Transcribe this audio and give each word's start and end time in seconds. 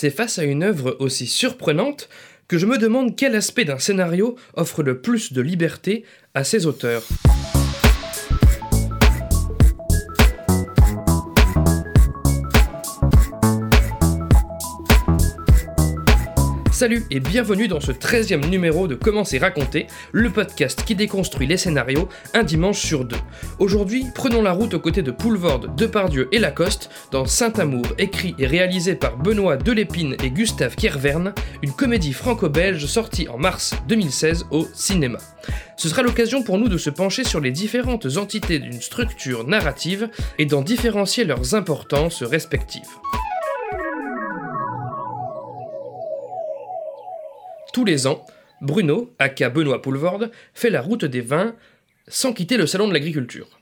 c'est 0.00 0.08
face 0.08 0.38
à 0.38 0.44
une 0.44 0.62
œuvre 0.62 0.96
aussi 0.98 1.26
surprenante 1.26 2.08
que 2.48 2.56
je 2.56 2.64
me 2.64 2.78
demande 2.78 3.16
quel 3.16 3.34
aspect 3.34 3.66
d'un 3.66 3.78
scénario 3.78 4.34
offre 4.54 4.82
le 4.82 5.02
plus 5.02 5.34
de 5.34 5.42
liberté 5.42 6.06
à 6.32 6.42
ses 6.42 6.64
auteurs. 6.64 7.02
Salut 16.80 17.04
et 17.10 17.20
bienvenue 17.20 17.68
dans 17.68 17.78
ce 17.78 17.92
13e 17.92 18.48
numéro 18.48 18.88
de 18.88 18.94
Comment 18.94 19.24
raconté, 19.38 19.86
le 20.12 20.30
podcast 20.30 20.82
qui 20.82 20.94
déconstruit 20.94 21.46
les 21.46 21.58
scénarios 21.58 22.08
un 22.32 22.42
dimanche 22.42 22.78
sur 22.78 23.04
deux. 23.04 23.18
Aujourd'hui, 23.58 24.06
prenons 24.14 24.40
la 24.40 24.52
route 24.52 24.72
aux 24.72 24.80
côtés 24.80 25.02
de 25.02 25.10
Poulvorde, 25.10 25.76
Depardieu 25.76 26.30
et 26.32 26.38
Lacoste 26.38 26.88
dans 27.12 27.26
Saint-Amour, 27.26 27.84
écrit 27.98 28.34
et 28.38 28.46
réalisé 28.46 28.94
par 28.94 29.18
Benoît 29.18 29.58
Delépine 29.58 30.16
et 30.24 30.30
Gustave 30.30 30.74
Kerverne, 30.74 31.34
une 31.60 31.72
comédie 31.72 32.14
franco-belge 32.14 32.86
sortie 32.86 33.28
en 33.28 33.36
mars 33.36 33.74
2016 33.86 34.46
au 34.50 34.66
cinéma. 34.72 35.18
Ce 35.76 35.86
sera 35.86 36.00
l'occasion 36.00 36.42
pour 36.42 36.56
nous 36.56 36.68
de 36.68 36.78
se 36.78 36.88
pencher 36.88 37.24
sur 37.24 37.40
les 37.40 37.50
différentes 37.50 38.16
entités 38.16 38.58
d'une 38.58 38.80
structure 38.80 39.46
narrative 39.46 40.08
et 40.38 40.46
d'en 40.46 40.62
différencier 40.62 41.26
leurs 41.26 41.54
importances 41.54 42.22
respectives. 42.22 42.88
Tous 47.72 47.84
les 47.84 48.06
ans, 48.06 48.26
Bruno, 48.60 49.14
aka 49.18 49.48
Benoît 49.48 49.80
Poulvorde, 49.80 50.30
fait 50.54 50.70
la 50.70 50.82
route 50.82 51.04
des 51.04 51.20
vins 51.20 51.54
sans 52.08 52.32
quitter 52.32 52.56
le 52.56 52.66
salon 52.66 52.88
de 52.88 52.92
l'agriculture. 52.92 53.60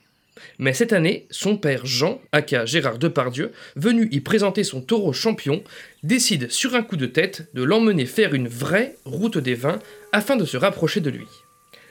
Mais 0.59 0.73
cette 0.73 0.93
année, 0.93 1.27
son 1.31 1.57
père 1.57 1.85
Jean, 1.85 2.21
aka 2.33 2.65
Gérard 2.65 2.99
Depardieu, 2.99 3.53
venu 3.77 4.09
y 4.11 4.21
présenter 4.21 4.65
son 4.65 4.81
taureau 4.81 5.13
champion, 5.13 5.63
décide 6.03 6.51
sur 6.51 6.75
un 6.75 6.83
coup 6.83 6.97
de 6.97 7.07
tête 7.07 7.49
de 7.55 7.63
l'emmener 7.63 8.07
faire 8.07 8.35
une 8.35 8.49
vraie 8.49 8.97
route 9.05 9.39
des 9.39 9.55
vins 9.55 9.79
afin 10.13 10.37
de 10.37 10.45
se 10.45 10.57
rapprocher 10.57 11.01
de 11.01 11.11
lui. 11.11 11.27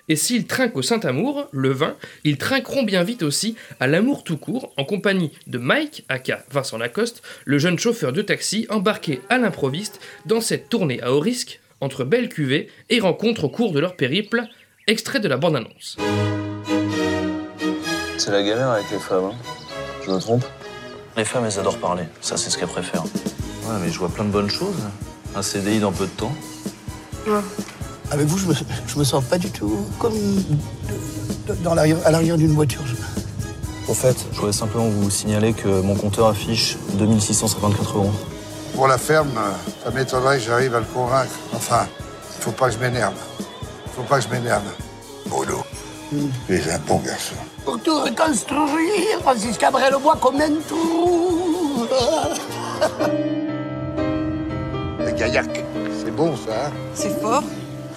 Et 0.09 0.15
s'ils 0.15 0.47
trinquent 0.47 0.77
au 0.77 0.81
Saint-Amour, 0.81 1.49
le 1.51 1.71
vin, 1.71 1.97
ils 2.23 2.37
trinqueront 2.37 2.83
bien 2.83 3.03
vite 3.03 3.23
aussi 3.23 3.55
à 3.79 3.87
l'amour 3.87 4.23
tout 4.23 4.37
court, 4.37 4.73
en 4.77 4.85
compagnie 4.85 5.33
de 5.47 5.57
Mike, 5.57 6.05
aka 6.07 6.45
Vincent 6.49 6.77
Lacoste, 6.77 7.21
le 7.45 7.59
jeune 7.59 7.77
chauffeur 7.77 8.13
de 8.13 8.21
taxi 8.21 8.65
embarqué 8.69 9.19
à 9.29 9.37
l'improviste 9.37 9.99
dans 10.25 10.41
cette 10.41 10.69
tournée 10.69 11.01
à 11.01 11.13
haut 11.13 11.19
risque 11.19 11.59
entre 11.81 12.03
belles 12.03 12.29
cuvées 12.29 12.69
et 12.89 12.99
rencontres 12.99 13.45
au 13.45 13.49
cours 13.49 13.71
de 13.71 13.79
leur 13.79 13.95
périple, 13.95 14.43
extrait 14.87 15.19
de 15.19 15.27
la 15.27 15.37
bande-annonce. 15.37 15.97
C'est 18.17 18.31
la 18.31 18.43
galère 18.43 18.69
avec 18.71 18.89
les 18.91 18.99
femmes, 18.99 19.25
hein. 19.31 19.35
Je 20.05 20.11
me 20.11 20.19
trompe? 20.19 20.43
Les 21.15 21.25
femmes, 21.25 21.45
elles 21.45 21.59
adorent 21.59 21.77
parler. 21.77 22.03
Ça, 22.21 22.37
c'est 22.37 22.49
ce 22.49 22.57
qu'elles 22.57 22.67
préfèrent. 22.67 23.03
Ouais, 23.03 23.75
mais 23.83 23.91
je 23.91 23.97
vois 23.99 24.09
plein 24.09 24.23
de 24.25 24.29
bonnes 24.29 24.49
choses. 24.49 24.75
Un 25.35 25.41
CDI 25.41 25.79
dans 25.79 25.91
peu 25.91 26.05
de 26.05 26.11
temps. 26.11 26.33
Avec 28.11 28.25
vous, 28.27 28.37
je 28.37 28.45
me, 28.47 28.53
je 28.87 28.97
me 28.99 29.03
sens 29.03 29.23
pas 29.25 29.37
du 29.37 29.49
tout 29.51 29.85
comme 29.99 30.13
de- 30.13 31.53
de- 31.53 31.63
dans 31.63 31.73
l'arrière- 31.75 31.97
à 32.05 32.11
l'arrière 32.11 32.37
d'une 32.37 32.53
voiture. 32.53 32.81
Au 33.89 33.93
fait, 33.93 34.15
je 34.33 34.39
voulais 34.39 34.51
simplement 34.53 34.87
vous 34.87 35.09
signaler 35.09 35.53
que 35.53 35.67
mon 35.81 35.95
compteur 35.95 36.27
affiche 36.27 36.77
2654 36.97 37.97
euros. 37.97 38.11
Pour 38.77 38.87
la 38.87 38.99
ferme, 38.99 39.33
ça 39.83 39.89
m'étonnerait 39.89 40.37
que 40.37 40.43
j'arrive 40.43 40.75
à 40.75 40.79
le 40.79 40.85
convaincre. 40.85 41.31
Enfin, 41.51 41.87
faut 42.41 42.51
pas 42.51 42.67
que 42.67 42.73
je 42.75 42.77
m'énerve. 42.77 43.15
Faut 43.95 44.03
pas 44.03 44.19
que 44.19 44.25
je 44.25 44.29
m'énerve. 44.29 44.61
Bruno, 45.25 45.63
tu 46.45 46.55
es 46.55 46.71
un 46.71 46.77
bon 46.87 46.97
garçon. 46.99 47.33
Pour 47.65 47.81
tout 47.81 47.99
reconstruire, 47.99 49.19
Francis 49.23 49.57
Cabrel 49.57 49.93
le 49.93 49.97
bois 49.97 50.15
comme 50.21 50.39
un 50.39 50.51
trou. 50.67 51.87
La 54.99 55.11
gaillac, 55.17 55.65
c'est 55.99 56.15
bon 56.15 56.37
ça, 56.37 56.67
hein? 56.67 56.71
C'est 56.93 57.19
fort. 57.19 57.41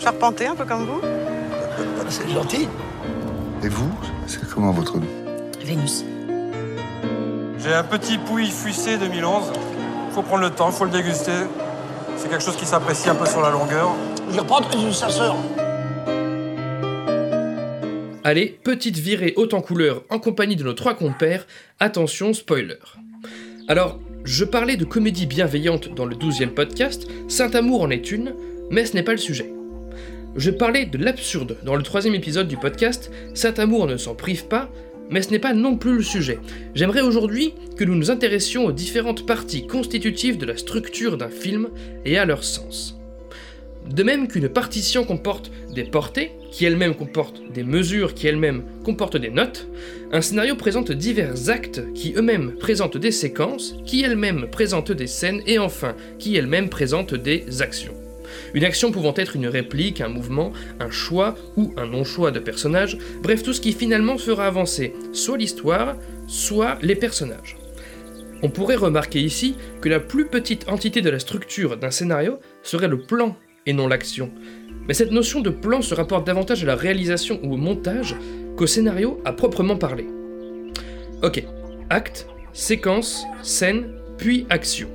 Charpenté, 0.00 0.46
un 0.46 0.54
peu 0.56 0.64
comme 0.64 0.86
vous. 0.86 1.02
C'est 2.08 2.30
gentil. 2.30 2.66
Et 3.62 3.68
vous, 3.68 3.90
c'est 4.26 4.48
comment 4.48 4.72
votre 4.72 4.96
nom? 4.96 5.06
Vénus. 5.62 6.04
J'ai 7.58 7.74
un 7.74 7.84
petit 7.84 8.16
pouille 8.16 8.50
fuissé 8.50 8.96
2011. 8.96 9.52
Faut 10.12 10.22
prendre 10.22 10.42
le 10.42 10.50
temps, 10.50 10.70
faut 10.72 10.84
le 10.84 10.90
déguster. 10.90 11.30
C'est 12.16 12.28
quelque 12.28 12.42
chose 12.42 12.56
qui 12.56 12.66
s'apprécie 12.66 13.08
un 13.08 13.14
peu 13.14 13.26
sur 13.26 13.40
la 13.40 13.50
longueur. 13.50 13.94
Je 14.32 14.40
reprendrai 14.40 14.76
une 14.78 14.92
sa 14.92 15.08
sœur. 15.08 15.36
Allez, 18.24 18.58
petite 18.62 18.98
virée 18.98 19.32
haute 19.36 19.54
en 19.54 19.60
couleur 19.60 20.02
en 20.10 20.18
compagnie 20.18 20.56
de 20.56 20.64
nos 20.64 20.74
trois 20.74 20.94
compères, 20.94 21.46
attention 21.78 22.34
spoiler. 22.34 22.74
Alors, 23.68 23.98
je 24.24 24.44
parlais 24.44 24.76
de 24.76 24.84
comédie 24.84 25.26
bienveillante 25.26 25.94
dans 25.94 26.04
le 26.04 26.16
12e 26.16 26.50
podcast, 26.50 27.06
Saint-Amour 27.28 27.82
en 27.82 27.90
est 27.90 28.10
une, 28.10 28.34
mais 28.70 28.84
ce 28.84 28.94
n'est 28.94 29.02
pas 29.02 29.12
le 29.12 29.18
sujet. 29.18 29.50
Je 30.36 30.50
parlais 30.50 30.86
de 30.86 30.98
l'absurde 30.98 31.56
dans 31.64 31.76
le 31.76 31.82
troisième 31.82 32.14
épisode 32.14 32.46
du 32.46 32.56
podcast, 32.56 33.10
Saint-Amour 33.34 33.86
ne 33.86 33.96
s'en 33.96 34.14
prive 34.14 34.46
pas, 34.46 34.68
mais 35.10 35.22
ce 35.22 35.30
n'est 35.30 35.38
pas 35.38 35.52
non 35.52 35.76
plus 35.76 35.96
le 35.96 36.02
sujet. 36.02 36.38
J'aimerais 36.74 37.02
aujourd'hui 37.02 37.54
que 37.76 37.84
nous 37.84 37.96
nous 37.96 38.10
intéressions 38.10 38.66
aux 38.66 38.72
différentes 38.72 39.26
parties 39.26 39.66
constitutives 39.66 40.38
de 40.38 40.46
la 40.46 40.56
structure 40.56 41.16
d'un 41.16 41.28
film 41.28 41.68
et 42.04 42.16
à 42.16 42.24
leur 42.24 42.44
sens. 42.44 42.96
De 43.88 44.02
même 44.02 44.28
qu'une 44.28 44.48
partition 44.48 45.04
comporte 45.04 45.50
des 45.74 45.84
portées, 45.84 46.32
qui 46.52 46.64
elles-mêmes 46.64 46.94
comportent 46.94 47.42
des 47.52 47.64
mesures, 47.64 48.14
qui 48.14 48.26
elles-mêmes 48.26 48.62
comportent 48.84 49.16
des 49.16 49.30
notes, 49.30 49.68
un 50.12 50.20
scénario 50.20 50.54
présente 50.54 50.92
divers 50.92 51.48
actes 51.48 51.92
qui 51.94 52.14
eux-mêmes 52.16 52.56
présentent 52.58 52.96
des 52.96 53.10
séquences, 53.10 53.74
qui 53.86 54.02
elles-mêmes 54.02 54.48
présentent 54.50 54.92
des 54.92 55.06
scènes, 55.06 55.42
et 55.46 55.58
enfin, 55.58 55.94
qui 56.18 56.36
elles-mêmes 56.36 56.68
présentent 56.68 57.14
des 57.14 57.62
actions. 57.62 57.99
Une 58.54 58.64
action 58.64 58.90
pouvant 58.90 59.14
être 59.16 59.36
une 59.36 59.46
réplique, 59.46 60.00
un 60.00 60.08
mouvement, 60.08 60.52
un 60.80 60.90
choix 60.90 61.36
ou 61.56 61.72
un 61.76 61.86
non-choix 61.86 62.30
de 62.30 62.40
personnage, 62.40 62.98
bref 63.22 63.42
tout 63.42 63.52
ce 63.52 63.60
qui 63.60 63.72
finalement 63.72 64.18
fera 64.18 64.46
avancer 64.46 64.94
soit 65.12 65.38
l'histoire, 65.38 65.96
soit 66.26 66.78
les 66.82 66.96
personnages. 66.96 67.56
On 68.42 68.48
pourrait 68.48 68.76
remarquer 68.76 69.20
ici 69.20 69.56
que 69.80 69.88
la 69.88 70.00
plus 70.00 70.26
petite 70.26 70.68
entité 70.68 71.02
de 71.02 71.10
la 71.10 71.18
structure 71.18 71.76
d'un 71.76 71.90
scénario 71.90 72.38
serait 72.62 72.88
le 72.88 73.00
plan 73.00 73.36
et 73.66 73.72
non 73.72 73.86
l'action. 73.86 74.30
Mais 74.88 74.94
cette 74.94 75.12
notion 75.12 75.40
de 75.40 75.50
plan 75.50 75.82
se 75.82 75.94
rapporte 75.94 76.26
davantage 76.26 76.62
à 76.62 76.66
la 76.66 76.74
réalisation 76.74 77.38
ou 77.42 77.54
au 77.54 77.56
montage 77.56 78.16
qu'au 78.56 78.66
scénario 78.66 79.20
à 79.24 79.32
proprement 79.32 79.76
parler. 79.76 80.06
Ok, 81.22 81.44
acte, 81.90 82.26
séquence, 82.52 83.24
scène, 83.42 83.94
puis 84.16 84.46
action. 84.48 84.88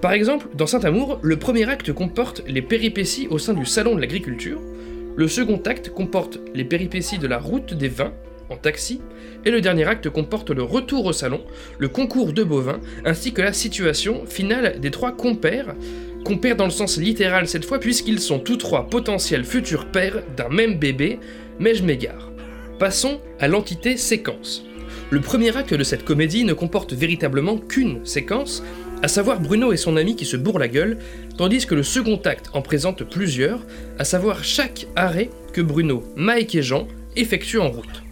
Par 0.00 0.12
exemple, 0.12 0.48
dans 0.54 0.66
Saint-Amour, 0.66 1.18
le 1.22 1.38
premier 1.38 1.68
acte 1.68 1.92
comporte 1.92 2.42
les 2.46 2.60
péripéties 2.60 3.28
au 3.30 3.38
sein 3.38 3.54
du 3.54 3.64
salon 3.64 3.94
de 3.94 4.00
l'agriculture, 4.00 4.60
le 5.16 5.26
second 5.26 5.60
acte 5.64 5.88
comporte 5.88 6.38
les 6.54 6.64
péripéties 6.64 7.18
de 7.18 7.26
la 7.26 7.38
route 7.38 7.72
des 7.72 7.88
vins, 7.88 8.12
en 8.50 8.56
taxi, 8.56 9.00
et 9.46 9.50
le 9.50 9.62
dernier 9.62 9.84
acte 9.84 10.10
comporte 10.10 10.50
le 10.50 10.62
retour 10.62 11.06
au 11.06 11.14
salon, 11.14 11.40
le 11.78 11.88
concours 11.88 12.34
de 12.34 12.44
bovins, 12.44 12.80
ainsi 13.06 13.32
que 13.32 13.40
la 13.40 13.54
situation 13.54 14.26
finale 14.26 14.80
des 14.80 14.90
trois 14.90 15.12
compères, 15.12 15.74
compères 16.24 16.56
dans 16.56 16.66
le 16.66 16.70
sens 16.70 16.98
littéral 16.98 17.48
cette 17.48 17.64
fois, 17.64 17.80
puisqu'ils 17.80 18.20
sont 18.20 18.38
tous 18.38 18.58
trois 18.58 18.88
potentiels 18.88 19.46
futurs 19.46 19.86
pères 19.86 20.22
d'un 20.36 20.50
même 20.50 20.78
bébé, 20.78 21.18
mais 21.58 21.74
je 21.74 21.82
m'égare. 21.82 22.30
Passons 22.78 23.18
à 23.40 23.48
l'entité 23.48 23.96
séquence. 23.96 24.62
Le 25.10 25.20
premier 25.20 25.56
acte 25.56 25.72
de 25.72 25.84
cette 25.84 26.04
comédie 26.04 26.44
ne 26.44 26.52
comporte 26.52 26.92
véritablement 26.92 27.56
qu'une 27.56 28.04
séquence, 28.04 28.62
à 29.02 29.08
savoir 29.08 29.40
Bruno 29.40 29.72
et 29.72 29.76
son 29.76 29.96
ami 29.96 30.16
qui 30.16 30.24
se 30.24 30.36
bourrent 30.36 30.58
la 30.58 30.68
gueule, 30.68 30.98
tandis 31.36 31.66
que 31.66 31.74
le 31.74 31.82
second 31.82 32.20
acte 32.24 32.50
en 32.54 32.62
présente 32.62 33.04
plusieurs, 33.04 33.64
à 33.98 34.04
savoir 34.04 34.44
chaque 34.44 34.86
arrêt 34.96 35.30
que 35.52 35.60
Bruno, 35.60 36.04
Mike 36.16 36.54
et 36.54 36.62
Jean 36.62 36.88
effectuent 37.14 37.58
en 37.58 37.70
route. 37.70 38.02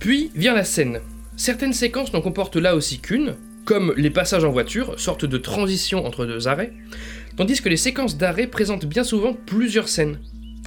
Puis 0.00 0.30
vient 0.34 0.54
la 0.54 0.64
scène. 0.64 1.00
Certaines 1.36 1.72
séquences 1.72 2.12
n'en 2.12 2.20
comportent 2.20 2.56
là 2.56 2.76
aussi 2.76 3.00
qu'une, 3.00 3.34
comme 3.64 3.94
les 3.96 4.10
passages 4.10 4.44
en 4.44 4.52
voiture, 4.52 4.98
sorte 4.98 5.24
de 5.24 5.38
transition 5.38 6.06
entre 6.06 6.26
deux 6.26 6.48
arrêts, 6.48 6.72
tandis 7.36 7.60
que 7.60 7.68
les 7.68 7.76
séquences 7.76 8.16
d'arrêt 8.16 8.46
présentent 8.46 8.86
bien 8.86 9.04
souvent 9.04 9.32
plusieurs 9.32 9.88
scènes, 9.88 10.18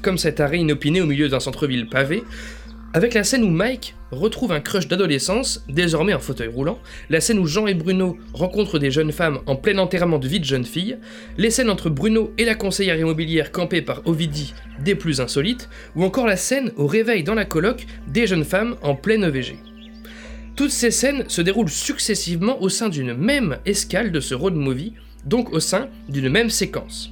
comme 0.02 0.18
cet 0.18 0.40
arrêt 0.40 0.60
inopiné 0.60 1.02
au 1.02 1.06
milieu 1.06 1.30
d'un 1.30 1.40
centre-ville 1.40 1.88
pavé, 1.88 2.24
avec 2.94 3.14
la 3.14 3.24
scène 3.24 3.44
où 3.44 3.50
Mike 3.50 3.96
retrouve 4.12 4.52
un 4.52 4.60
crush 4.60 4.88
d'adolescence, 4.88 5.64
désormais 5.68 6.14
en 6.14 6.20
fauteuil 6.20 6.48
roulant, 6.48 6.80
la 7.10 7.22
scène 7.22 7.40
où 7.40 7.46
Jean 7.46 7.68
et 7.68 7.74
Bruno 7.74 8.18
rencontrent 8.34 8.80
des 8.80 8.92
jeunes 8.92 9.12
femmes 9.12 9.40
en 9.46 9.56
plein 9.56 9.78
enterrement 9.78 10.20
de 10.20 10.28
vie 10.28 10.40
de 10.40 10.46
jeune 10.46 10.66
fille, 10.66 10.98
les 11.38 11.52
scènes 11.52 11.70
entre 11.70 11.90
Bruno 11.90 12.34
et 12.38 12.46
la 12.46 12.56
conseillère 12.56 12.98
immobilière 12.98 13.52
campée 13.52 13.82
par 13.82 14.02
Ovidie 14.06 14.54
des 14.80 14.96
plus 14.96 15.22
insolites, 15.22 15.70
ou 15.96 16.04
encore 16.04 16.28
la 16.28 16.38
scène 16.38 16.72
au 16.78 16.88
réveil 16.88 17.24
dans 17.24 17.36
la 17.36 17.46
coloc 17.46 17.86
des 18.08 18.28
jeunes 18.28 18.46
femmes 18.46 18.76
en 18.82 18.96
pleine 18.96 19.24
EVG. 19.24 19.58
Toutes 20.56 20.72
ces 20.72 20.92
scènes 20.92 21.26
se 21.28 21.42
déroulent 21.42 21.70
successivement 21.70 22.62
au 22.62 22.70
sein 22.70 22.90
d'une 22.90 23.14
même 23.14 23.58
escale 23.66 24.12
de 24.12 24.20
ce 24.20 24.34
road 24.34 24.56
movie, 24.56 24.94
donc 25.26 25.52
au 25.54 25.60
sein 25.60 25.90
d'une 26.10 26.30
même 26.30 26.50
séquence. 26.50 27.12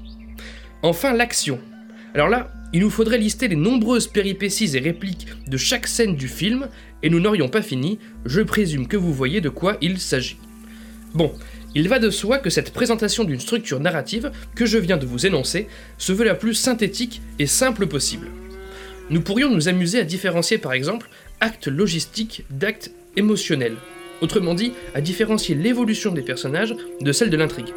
Enfin, 0.81 1.13
l'action. 1.13 1.59
Alors 2.13 2.29
là, 2.29 2.51
il 2.75 2.81
nous 2.81 2.89
faudrait 2.89 3.17
lister 3.17 3.47
les 3.47 3.55
nombreuses 3.55 4.07
péripéties 4.07 4.75
et 4.75 4.81
répliques 4.81 5.27
de 5.47 5.55
chaque 5.55 5.87
scène 5.87 6.17
du 6.17 6.27
film, 6.27 6.67
et 7.03 7.09
nous 7.09 7.21
n'aurions 7.21 7.47
pas 7.47 7.61
fini, 7.61 7.99
je 8.25 8.41
présume 8.41 8.89
que 8.89 8.97
vous 8.97 9.13
voyez 9.13 9.39
de 9.39 9.47
quoi 9.47 9.77
il 9.79 9.97
s'agit. 9.97 10.35
Bon, 11.13 11.31
Il 11.73 11.87
va 11.87 11.99
de 11.99 12.09
soi 12.09 12.37
que 12.37 12.49
cette 12.49 12.73
présentation 12.73 13.23
d'une 13.23 13.39
structure 13.39 13.79
narrative 13.79 14.29
que 14.55 14.65
je 14.65 14.77
viens 14.77 14.97
de 14.97 15.05
vous 15.05 15.25
énoncer 15.25 15.67
se 15.97 16.11
veut 16.11 16.25
la 16.25 16.35
plus 16.35 16.53
synthétique 16.53 17.21
et 17.39 17.47
simple 17.47 17.87
possible. 17.87 18.27
Nous 19.09 19.21
pourrions 19.21 19.49
nous 19.49 19.69
amuser 19.69 19.99
à 19.99 20.03
différencier 20.03 20.57
par 20.57 20.73
exemple 20.73 21.09
actes 21.39 21.67
logistiques 21.67 22.43
d'actes 22.49 22.91
émotionnels, 23.15 23.77
autrement 24.21 24.53
dit 24.53 24.73
à 24.93 24.99
différencier 24.99 25.55
l'évolution 25.55 26.11
des 26.11 26.23
personnages 26.23 26.75
de 26.99 27.11
celle 27.13 27.29
de 27.29 27.37
l'intrigue 27.37 27.73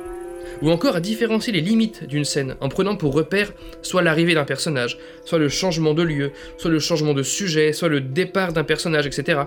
ou 0.62 0.70
encore 0.70 0.96
à 0.96 1.00
différencier 1.00 1.52
les 1.52 1.60
limites 1.60 2.04
d'une 2.04 2.24
scène 2.24 2.56
en 2.60 2.68
prenant 2.68 2.96
pour 2.96 3.14
repère 3.14 3.52
soit 3.82 4.02
l'arrivée 4.02 4.34
d'un 4.34 4.44
personnage, 4.44 4.98
soit 5.24 5.38
le 5.38 5.48
changement 5.48 5.94
de 5.94 6.02
lieu, 6.02 6.32
soit 6.56 6.70
le 6.70 6.78
changement 6.78 7.14
de 7.14 7.22
sujet, 7.22 7.72
soit 7.72 7.88
le 7.88 8.00
départ 8.00 8.52
d'un 8.52 8.64
personnage, 8.64 9.06
etc. 9.06 9.40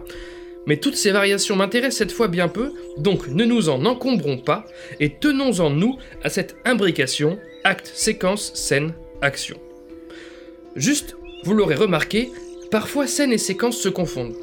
Mais 0.67 0.77
toutes 0.77 0.95
ces 0.95 1.11
variations 1.11 1.55
m'intéressent 1.55 1.97
cette 1.97 2.11
fois 2.11 2.27
bien 2.27 2.47
peu, 2.47 2.71
donc 2.97 3.27
ne 3.27 3.45
nous 3.45 3.69
en 3.69 3.85
encombrons 3.85 4.37
pas 4.37 4.65
et 4.99 5.09
tenons-en 5.09 5.69
nous 5.69 5.97
à 6.23 6.29
cette 6.29 6.55
imbrication 6.65 7.39
acte, 7.63 7.91
séquence, 7.93 8.53
scène, 8.53 8.93
action. 9.21 9.57
Juste, 10.75 11.15
vous 11.43 11.53
l'aurez 11.53 11.75
remarqué, 11.75 12.29
parfois 12.69 13.07
scène 13.07 13.33
et 13.33 13.37
séquence 13.37 13.77
se 13.77 13.89
confondent. 13.89 14.35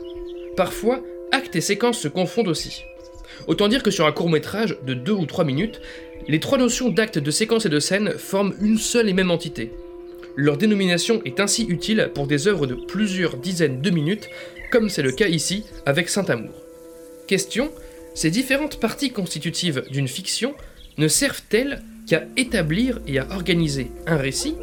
Parfois, 0.57 1.03
acte 1.33 1.55
et 1.57 1.61
séquence 1.61 1.99
se 1.99 2.09
confondent 2.09 2.49
aussi. 2.49 2.83
Autant 3.47 3.69
dire 3.69 3.83
que 3.83 3.91
sur 3.91 4.07
un 4.07 4.13
court 4.13 4.31
métrage 4.31 4.77
de 4.87 4.95
2 4.95 5.13
ou 5.13 5.27
3 5.27 5.45
minutes, 5.45 5.81
les 6.27 6.41
trois 6.41 6.59
notions 6.59 6.91
d'acte, 6.91 7.19
de 7.19 7.31
séquence 7.31 7.67
et 7.67 7.71
de 7.71 7.81
scène 7.81 8.13
forment 8.19 8.55
une 8.61 8.79
seule 8.79 9.09
et 9.09 9.15
même 9.15 9.31
entité. 9.31 9.73
Leur 10.37 10.57
dénomination 10.57 11.23
est 11.25 11.41
ainsi 11.41 11.65
utile 11.65 12.11
pour 12.15 12.27
des 12.27 12.49
œuvres 12.49 12.67
de 12.67 12.75
plusieurs 12.75 13.37
dizaines 13.37 13.81
de 13.81 13.91
minutes, 13.91 14.29
comme 14.71 14.89
c'est 14.89 15.03
le 15.03 15.13
cas 15.13 15.29
ici 15.29 15.65
avec 15.87 16.09
Saint-Amour. 16.09 16.55
Question 17.27 17.71
ces 18.15 18.31
différentes 18.31 18.81
parties 18.81 19.13
constitutives 19.13 19.85
d'une 19.93 20.09
fiction 20.09 20.55
ne 20.97 21.07
servent-elles 21.07 21.83
qu'à 22.09 22.25
établir 22.37 23.01
et 23.07 23.21
à 23.21 23.29
organiser 23.31 23.93
un 24.09 24.17
récit, 24.17 24.57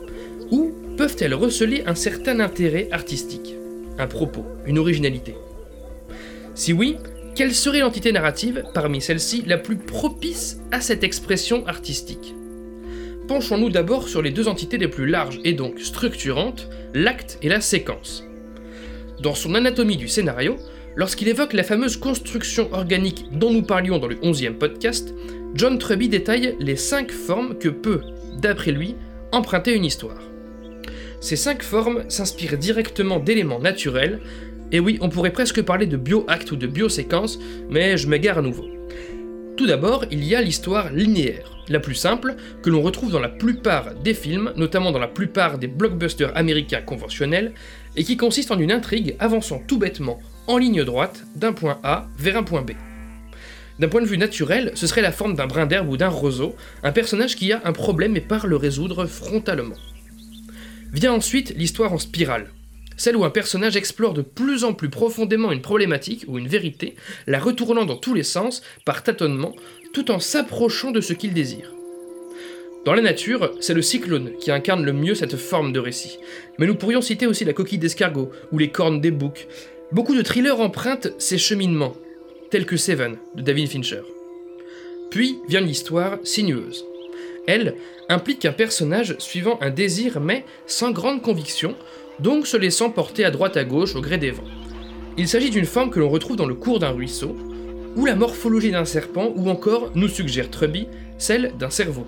ou 0.52 0.74
peuvent-elles 0.98 1.34
receler 1.34 1.84
un 1.86 1.96
certain 1.96 2.42
intérêt 2.42 2.90
artistique, 2.92 3.56
un 3.98 4.08
propos, 4.08 4.46
une 4.66 4.78
originalité? 4.78 5.36
Si 6.54 6.74
oui, 6.74 6.98
quelle 7.36 7.54
serait 7.54 7.82
l'entité 7.82 8.14
narrative, 8.14 8.64
parmi 8.74 9.02
celles-ci, 9.02 9.44
la 9.46 9.58
plus 9.58 9.76
propice 9.76 10.62
à 10.72 10.80
cette 10.80 11.04
expression 11.04 11.68
artistique? 11.68 12.34
Penchons-nous 13.28 13.70
d'abord 13.70 14.08
sur 14.08 14.22
les 14.22 14.32
deux 14.32 14.48
entités 14.48 14.78
les 14.78 14.88
plus 14.88 15.06
larges 15.06 15.42
et 15.44 15.52
donc 15.52 15.82
structurantes, 15.82 16.70
l'acte 16.94 17.38
et 17.42 17.50
la 17.50 17.60
séquence. 17.60 18.24
Dans 19.22 19.36
son 19.36 19.54
anatomie 19.54 19.98
du 19.98 20.08
scénario, 20.08 20.56
lorsqu'il 20.96 21.28
évoque 21.28 21.54
la 21.54 21.64
fameuse 21.64 21.98
construction 21.98 22.72
organique 22.72 23.26
dont 23.34 23.52
nous 23.52 23.64
parlions 23.64 23.98
dans 23.98 24.08
le 24.08 24.16
11e 24.16 24.54
podcast, 24.54 25.14
John 25.56 25.78
Truby 25.78 26.08
détaille 26.08 26.56
les 26.60 26.78
cinq 26.78 27.12
formes 27.12 27.58
que 27.58 27.70
peut, 27.70 28.02
d'après 28.38 28.72
lui, 28.72 28.96
emprunter 29.34 29.74
une 29.74 29.86
histoire. 29.86 30.22
Ces 31.20 31.36
cinq 31.36 31.64
formes 31.64 32.04
s'inspirent 32.08 32.58
directement 32.58 33.20
d'éléments 33.20 33.60
naturels, 33.60 34.22
et 34.76 34.80
oui, 34.82 34.98
on 35.00 35.08
pourrait 35.08 35.32
presque 35.32 35.62
parler 35.62 35.86
de 35.86 35.96
bioacte 35.96 36.52
ou 36.52 36.58
de 36.58 36.68
bioséquence, 36.68 37.40
mais 37.70 37.96
je 37.96 38.10
m'égare 38.10 38.40
à 38.40 38.42
nouveau. 38.42 38.66
Tout 39.56 39.68
d'abord, 39.68 40.04
il 40.12 40.22
y 40.26 40.36
a 40.36 40.42
l'histoire 40.42 40.92
linéaire, 40.92 41.50
la 41.70 41.80
plus 41.80 41.96
simple, 41.96 42.36
que 42.62 42.70
l'on 42.70 42.82
retrouve 42.82 43.14
dans 43.14 43.22
la 43.22 43.30
plupart 43.30 43.96
des 43.96 44.14
films, 44.14 44.52
notamment 44.58 44.92
dans 44.92 45.00
la 45.00 45.08
plupart 45.08 45.60
des 45.60 45.68
blockbusters 45.68 46.36
américains 46.36 46.82
conventionnels, 46.82 47.54
et 47.96 48.04
qui 48.04 48.18
consiste 48.18 48.52
en 48.52 48.60
une 48.60 48.74
intrigue 48.74 49.16
avançant 49.20 49.64
tout 49.66 49.80
bêtement, 49.80 50.20
en 50.48 50.58
ligne 50.58 50.84
droite, 50.84 51.24
d'un 51.38 51.54
point 51.54 51.80
A 51.84 52.10
vers 52.18 52.36
un 52.36 52.44
point 52.44 52.62
B. 52.62 52.72
D'un 53.80 53.88
point 53.88 54.02
de 54.02 54.08
vue 54.08 54.18
naturel, 54.18 54.74
ce 54.76 54.88
serait 54.88 55.02
la 55.02 55.14
forme 55.14 55.36
d'un 55.36 55.48
brin 55.48 55.68
d'herbe 55.68 55.88
ou 55.88 55.96
d'un 55.96 56.10
roseau, 56.10 56.54
un 56.84 56.92
personnage 56.92 57.38
qui 57.38 57.54
a 57.54 57.62
un 57.64 57.72
problème 57.72 58.18
et 58.18 58.22
part 58.22 58.46
le 58.46 58.58
résoudre 58.58 59.06
frontalement. 59.06 59.76
Vient 60.92 61.14
ensuite 61.14 61.54
l'histoire 61.56 61.94
en 61.94 61.98
spirale, 61.98 62.50
celle 62.98 63.18
où 63.18 63.26
un 63.26 63.30
personnage 63.30 63.76
explore 63.76 64.14
de 64.14 64.22
plus 64.22 64.64
en 64.64 64.74
plus 64.74 64.90
profondément 64.90 65.52
une 65.52 65.62
problématique 65.62 66.26
ou 66.28 66.38
une 66.38 66.48
vérité, 66.48 66.96
la 67.28 67.40
retournant 67.40 67.86
dans 67.86 67.98
tous 67.98 68.14
les 68.14 68.24
sens, 68.24 68.62
par 68.86 69.04
tâtonnement, 69.04 69.54
tout 69.94 70.12
en 70.12 70.20
s'approchant 70.20 70.92
de 70.92 71.02
ce 71.02 71.14
qu'il 71.14 71.34
désire. 71.34 71.72
Dans 72.86 72.94
la 72.94 73.02
nature, 73.02 73.52
c'est 73.62 73.74
le 73.74 73.82
cyclone 73.82 74.34
qui 74.40 74.52
incarne 74.52 74.86
le 74.86 74.94
mieux 74.94 75.16
cette 75.16 75.38
forme 75.38 75.74
de 75.74 75.80
récit. 75.80 76.20
Mais 76.60 76.68
nous 76.68 76.76
pourrions 76.76 77.02
citer 77.02 77.26
aussi 77.26 77.44
la 77.44 77.54
coquille 77.54 77.80
d'escargot 77.80 78.30
ou 78.52 78.60
les 78.60 78.70
cornes 78.70 79.02
des 79.02 79.10
boucs. 79.10 79.48
Beaucoup 79.92 80.16
de 80.16 80.22
thrillers 80.22 80.60
empruntent 80.60 81.12
ces 81.18 81.40
cheminements, 81.40 81.96
tels 82.52 82.68
que 82.68 82.78
Seven 82.78 83.18
de 83.34 83.42
David 83.42 83.70
Fincher. 83.70 84.02
Puis 85.10 85.40
vient 85.48 85.62
l'histoire 85.62 86.20
sinueuse. 86.24 86.86
Elle 87.48 87.76
implique 88.08 88.46
un 88.46 88.52
personnage 88.52 89.16
suivant 89.18 89.58
un 89.62 89.72
désir 89.72 90.20
mais 90.20 90.46
sans 90.68 90.92
grande 90.92 91.24
conviction, 91.24 91.76
donc 92.20 92.48
se 92.48 92.58
laissant 92.58 92.90
porter 92.90 93.26
à 93.26 93.32
droite 93.32 93.58
à 93.58 93.64
gauche 93.64 93.96
au 93.96 94.02
gré 94.02 94.18
des 94.18 94.32
vents. 94.32 94.44
Il 95.18 95.28
s'agit 95.28 95.50
d'une 95.50 95.66
forme 95.66 95.90
que 95.90 96.00
l'on 96.00 96.10
retrouve 96.10 96.36
dans 96.36 96.46
le 96.46 96.56
cours 96.56 96.80
d'un 96.80 96.92
ruisseau, 96.92 97.36
ou 97.96 98.06
la 98.06 98.16
morphologie 98.16 98.72
d'un 98.72 98.86
serpent, 98.86 99.32
ou 99.36 99.50
encore, 99.50 99.92
nous 99.96 100.10
suggère 100.10 100.50
Truby, 100.50 100.88
celle 101.18 101.54
d'un 101.58 101.70
cerveau. 101.70 102.06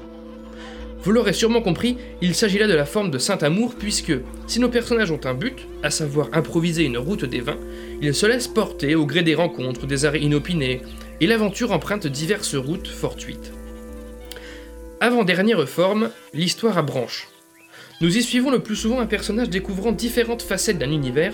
Vous 1.03 1.11
l'aurez 1.11 1.31
sûrement 1.31 1.61
compris, 1.61 1.97
il 2.21 2.35
s'agit 2.35 2.57
là 2.57 2.67
de 2.67 2.73
la 2.73 2.85
forme 2.85 3.11
de 3.11 3.17
Saint-Amour, 3.17 3.75
puisque 3.79 4.13
si 4.45 4.59
nos 4.59 4.67
personnages 4.67 5.11
ont 5.11 5.21
un 5.23 5.33
but, 5.33 5.65
à 5.83 5.89
savoir 5.89 6.27
improviser 6.33 6.83
une 6.83 6.97
route 6.97 7.23
des 7.23 7.39
vins, 7.39 7.59
ils 8.01 8.13
se 8.13 8.25
laissent 8.25 8.49
porter 8.49 8.95
au 8.95 9.05
gré 9.05 9.23
des 9.23 9.35
rencontres, 9.35 9.85
des 9.85 10.03
arrêts 10.03 10.21
inopinés, 10.21 10.81
et 11.21 11.27
l'aventure 11.27 11.71
emprunte 11.71 12.07
diverses 12.07 12.55
routes 12.55 12.87
fortuites. 12.87 13.53
Avant-dernière 14.99 15.69
forme, 15.69 16.09
l'histoire 16.33 16.77
à 16.77 16.81
branches. 16.81 17.29
Nous 17.99 18.15
y 18.15 18.21
suivons 18.21 18.51
le 18.51 18.59
plus 18.59 18.75
souvent 18.75 18.99
un 18.99 19.07
personnage 19.07 19.49
découvrant 19.49 19.91
différentes 19.91 20.43
facettes 20.43 20.77
d'un 20.77 20.91
univers, 20.91 21.33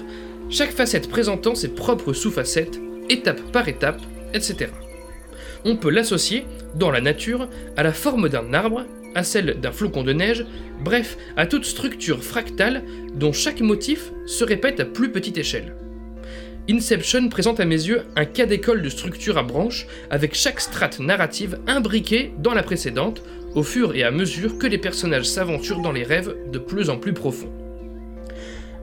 chaque 0.49 0.71
facette 0.71 1.09
présentant 1.09 1.55
ses 1.55 1.67
propres 1.67 2.13
sous-facettes, 2.13 2.79
étape 3.09 3.41
par 3.51 3.67
étape, 3.67 4.01
etc. 4.33 4.71
On 5.65 5.75
peut 5.75 5.89
l'associer, 5.89 6.45
dans 6.75 6.89
la 6.89 7.01
nature, 7.01 7.49
à 7.75 7.83
la 7.83 7.91
forme 7.91 8.29
d'un 8.29 8.53
arbre, 8.53 8.85
à 9.13 9.23
celle 9.23 9.59
d'un 9.59 9.73
flocon 9.73 10.03
de 10.03 10.13
neige, 10.13 10.45
bref, 10.81 11.17
à 11.35 11.47
toute 11.47 11.65
structure 11.65 12.23
fractale 12.23 12.83
dont 13.13 13.33
chaque 13.33 13.59
motif 13.59 14.11
se 14.25 14.45
répète 14.45 14.79
à 14.79 14.85
plus 14.85 15.11
petite 15.11 15.37
échelle. 15.37 15.75
Inception 16.69 17.27
présente 17.27 17.59
à 17.59 17.65
mes 17.65 17.75
yeux 17.75 18.03
un 18.15 18.23
cas 18.23 18.45
d'école 18.45 18.81
de 18.81 18.87
structure 18.87 19.37
à 19.37 19.43
branches, 19.43 19.85
avec 20.09 20.33
chaque 20.33 20.61
strate 20.61 20.99
narrative 20.99 21.59
imbriquée 21.67 22.31
dans 22.39 22.53
la 22.53 22.63
précédente, 22.63 23.21
au 23.53 23.63
fur 23.63 23.93
et 23.95 24.03
à 24.03 24.11
mesure 24.11 24.57
que 24.57 24.67
les 24.67 24.77
personnages 24.77 25.25
s'aventurent 25.25 25.81
dans 25.81 25.91
les 25.91 26.03
rêves 26.03 26.33
de 26.51 26.59
plus 26.59 26.89
en 26.89 26.97
plus 26.97 27.11
profonds. 27.11 27.51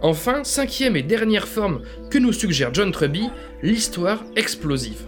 Enfin, 0.02 0.44
cinquième 0.44 0.94
et 0.94 1.02
dernière 1.02 1.48
forme 1.48 1.80
que 2.10 2.18
nous 2.18 2.34
suggère 2.34 2.74
John 2.74 2.92
Truby, 2.92 3.30
l'histoire 3.62 4.24
explosive. 4.36 5.06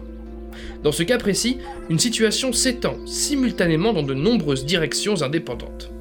Dans 0.83 0.93
ce 0.93 1.03
cas 1.03 1.19
précis, 1.19 1.59
une 1.91 1.99
situation 1.99 2.55
s'étend 2.55 2.97
simultanément 3.07 3.93
dans 3.93 4.03
de 4.03 4.15
nombreuses 4.15 4.65
directions 4.65 5.21
indépendantes. 5.21 5.93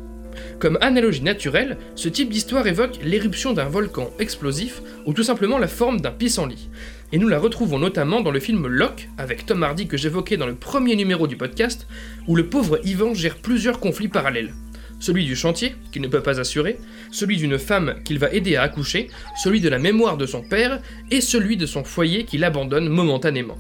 Comme 0.61 0.77
analogie 0.79 1.23
naturelle, 1.23 1.75
ce 1.95 2.07
type 2.07 2.29
d'histoire 2.29 2.67
évoque 2.67 2.99
l'éruption 3.03 3.51
d'un 3.51 3.67
volcan 3.67 4.11
explosif 4.19 4.83
ou 5.07 5.13
tout 5.13 5.23
simplement 5.23 5.57
la 5.57 5.67
forme 5.67 5.99
d'un 5.99 6.11
pissenlit, 6.11 6.69
et 7.11 7.17
nous 7.17 7.27
la 7.27 7.39
retrouvons 7.39 7.79
notamment 7.79 8.21
dans 8.21 8.29
le 8.29 8.39
film 8.39 8.67
Locke 8.67 9.09
avec 9.17 9.47
Tom 9.47 9.63
Hardy 9.63 9.87
que 9.87 9.97
j'évoquais 9.97 10.37
dans 10.37 10.45
le 10.45 10.53
premier 10.53 10.95
numéro 10.95 11.25
du 11.25 11.35
podcast, 11.35 11.87
où 12.27 12.35
le 12.35 12.45
pauvre 12.45 12.79
Ivan 12.83 13.15
gère 13.15 13.37
plusieurs 13.37 13.79
conflits 13.79 14.07
parallèles. 14.07 14.53
Celui 14.99 15.25
du 15.25 15.35
chantier, 15.35 15.73
qu'il 15.91 16.03
ne 16.03 16.07
peut 16.07 16.21
pas 16.21 16.39
assurer, 16.39 16.77
celui 17.09 17.37
d'une 17.37 17.57
femme 17.57 17.95
qu'il 18.05 18.19
va 18.19 18.29
aider 18.29 18.55
à 18.55 18.61
accoucher, 18.61 19.07
celui 19.41 19.61
de 19.61 19.69
la 19.69 19.79
mémoire 19.79 20.15
de 20.15 20.27
son 20.27 20.43
père, 20.43 20.79
et 21.09 21.21
celui 21.21 21.57
de 21.57 21.65
son 21.65 21.83
foyer 21.83 22.23
qu'il 22.23 22.43
abandonne 22.43 22.87
momentanément. 22.87 23.57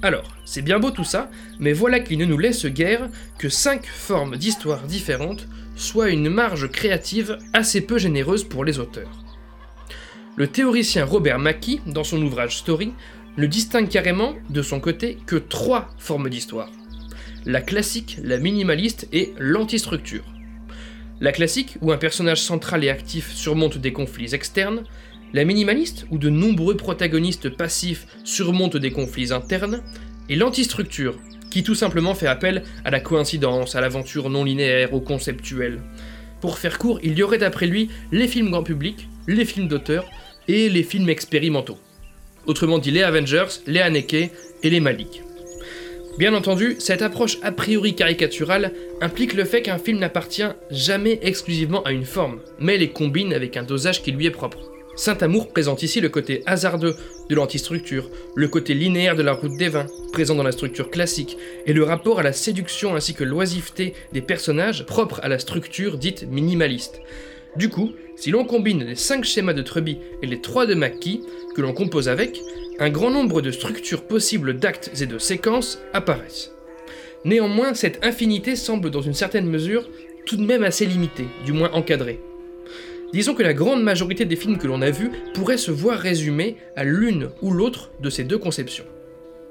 Alors, 0.00 0.28
c'est 0.44 0.62
bien 0.62 0.78
beau 0.78 0.92
tout 0.92 1.04
ça, 1.04 1.28
mais 1.58 1.72
voilà 1.72 1.98
qu'il 1.98 2.18
ne 2.18 2.24
nous 2.24 2.38
laisse 2.38 2.66
guère 2.66 3.08
que 3.36 3.48
cinq 3.48 3.84
formes 3.84 4.36
d'histoires 4.36 4.84
différentes, 4.84 5.48
soit 5.74 6.10
une 6.10 6.28
marge 6.28 6.70
créative 6.70 7.38
assez 7.52 7.80
peu 7.80 7.98
généreuse 7.98 8.44
pour 8.44 8.64
les 8.64 8.78
auteurs. 8.78 9.24
Le 10.36 10.46
théoricien 10.46 11.04
Robert 11.04 11.40
Mackie, 11.40 11.80
dans 11.86 12.04
son 12.04 12.22
ouvrage 12.22 12.58
Story, 12.58 12.92
ne 13.36 13.46
distingue 13.46 13.88
carrément, 13.88 14.34
de 14.50 14.62
son 14.62 14.78
côté, 14.78 15.18
que 15.26 15.34
trois 15.34 15.88
formes 15.98 16.30
d'histoire. 16.30 16.70
La 17.44 17.60
classique, 17.60 18.18
la 18.22 18.38
minimaliste 18.38 19.08
et 19.12 19.32
l'antistructure. 19.38 20.24
La 21.20 21.32
classique, 21.32 21.76
où 21.80 21.90
un 21.90 21.98
personnage 21.98 22.42
central 22.42 22.84
et 22.84 22.90
actif 22.90 23.32
surmonte 23.32 23.78
des 23.78 23.92
conflits 23.92 24.32
externes, 24.32 24.84
la 25.32 25.44
minimaliste, 25.44 26.06
où 26.10 26.18
de 26.18 26.28
nombreux 26.28 26.76
protagonistes 26.76 27.50
passifs 27.50 28.06
surmontent 28.24 28.78
des 28.78 28.90
conflits 28.90 29.32
internes, 29.32 29.82
et 30.28 30.36
l'antistructure, 30.36 31.16
qui 31.50 31.62
tout 31.62 31.74
simplement 31.74 32.14
fait 32.14 32.26
appel 32.26 32.62
à 32.84 32.90
la 32.90 33.00
coïncidence, 33.00 33.74
à 33.74 33.80
l'aventure 33.80 34.30
non 34.30 34.44
linéaire, 34.44 34.92
au 34.94 35.00
conceptuel. 35.00 35.80
Pour 36.40 36.58
faire 36.58 36.78
court, 36.78 37.00
il 37.02 37.18
y 37.18 37.22
aurait 37.22 37.38
d'après 37.38 37.66
lui 37.66 37.88
les 38.12 38.28
films 38.28 38.50
grand 38.50 38.62
public, 38.62 39.08
les 39.26 39.44
films 39.44 39.68
d'auteur, 39.68 40.08
et 40.46 40.68
les 40.68 40.82
films 40.82 41.10
expérimentaux. 41.10 41.78
Autrement 42.46 42.78
dit 42.78 42.90
les 42.90 43.02
Avengers, 43.02 43.60
les 43.66 43.80
Haneke 43.80 44.14
et 44.14 44.70
les 44.70 44.80
Malik. 44.80 45.22
Bien 46.18 46.34
entendu, 46.34 46.76
cette 46.78 47.02
approche 47.02 47.38
a 47.42 47.52
priori 47.52 47.94
caricaturale 47.94 48.72
implique 49.00 49.34
le 49.34 49.44
fait 49.44 49.62
qu'un 49.62 49.78
film 49.78 49.98
n'appartient 49.98 50.48
jamais 50.70 51.20
exclusivement 51.22 51.82
à 51.84 51.92
une 51.92 52.06
forme, 52.06 52.40
mais 52.58 52.76
les 52.76 52.88
combine 52.88 53.34
avec 53.34 53.56
un 53.56 53.62
dosage 53.62 54.02
qui 54.02 54.10
lui 54.10 54.26
est 54.26 54.30
propre. 54.30 54.58
Saint-Amour 54.98 55.52
présente 55.52 55.84
ici 55.84 56.00
le 56.00 56.08
côté 56.08 56.42
hasardeux 56.44 56.96
de 57.30 57.34
l'antistructure, 57.36 58.10
le 58.34 58.48
côté 58.48 58.74
linéaire 58.74 59.14
de 59.14 59.22
la 59.22 59.32
route 59.32 59.56
des 59.56 59.68
vins, 59.68 59.86
présent 60.12 60.34
dans 60.34 60.42
la 60.42 60.50
structure 60.50 60.90
classique, 60.90 61.38
et 61.66 61.72
le 61.72 61.84
rapport 61.84 62.18
à 62.18 62.24
la 62.24 62.32
séduction 62.32 62.96
ainsi 62.96 63.14
que 63.14 63.22
l'oisiveté 63.22 63.94
des 64.12 64.22
personnages 64.22 64.84
propres 64.86 65.20
à 65.22 65.28
la 65.28 65.38
structure 65.38 65.98
dite 65.98 66.26
minimaliste. 66.28 67.00
Du 67.54 67.68
coup, 67.68 67.92
si 68.16 68.32
l'on 68.32 68.44
combine 68.44 68.82
les 68.82 68.96
5 68.96 69.22
schémas 69.22 69.52
de 69.52 69.62
Truby 69.62 69.98
et 70.20 70.26
les 70.26 70.40
3 70.40 70.66
de 70.66 70.74
McKee, 70.74 71.20
que 71.54 71.62
l'on 71.62 71.74
compose 71.74 72.08
avec, 72.08 72.40
un 72.80 72.90
grand 72.90 73.12
nombre 73.12 73.40
de 73.40 73.52
structures 73.52 74.02
possibles 74.02 74.58
d'actes 74.58 74.90
et 75.00 75.06
de 75.06 75.18
séquences 75.18 75.78
apparaissent. 75.92 76.50
Néanmoins, 77.24 77.74
cette 77.74 78.04
infinité 78.04 78.56
semble 78.56 78.90
dans 78.90 79.02
une 79.02 79.14
certaine 79.14 79.46
mesure 79.46 79.88
tout 80.26 80.36
de 80.36 80.44
même 80.44 80.64
assez 80.64 80.86
limitée, 80.86 81.28
du 81.46 81.52
moins 81.52 81.70
encadrée. 81.70 82.18
Disons 83.12 83.34
que 83.34 83.42
la 83.42 83.54
grande 83.54 83.82
majorité 83.82 84.26
des 84.26 84.36
films 84.36 84.58
que 84.58 84.66
l'on 84.66 84.82
a 84.82 84.90
vus 84.90 85.10
pourraient 85.32 85.56
se 85.56 85.70
voir 85.70 85.98
résumés 85.98 86.56
à 86.76 86.84
l'une 86.84 87.30
ou 87.40 87.50
l'autre 87.52 87.90
de 88.02 88.10
ces 88.10 88.24
deux 88.24 88.38
conceptions. 88.38 88.84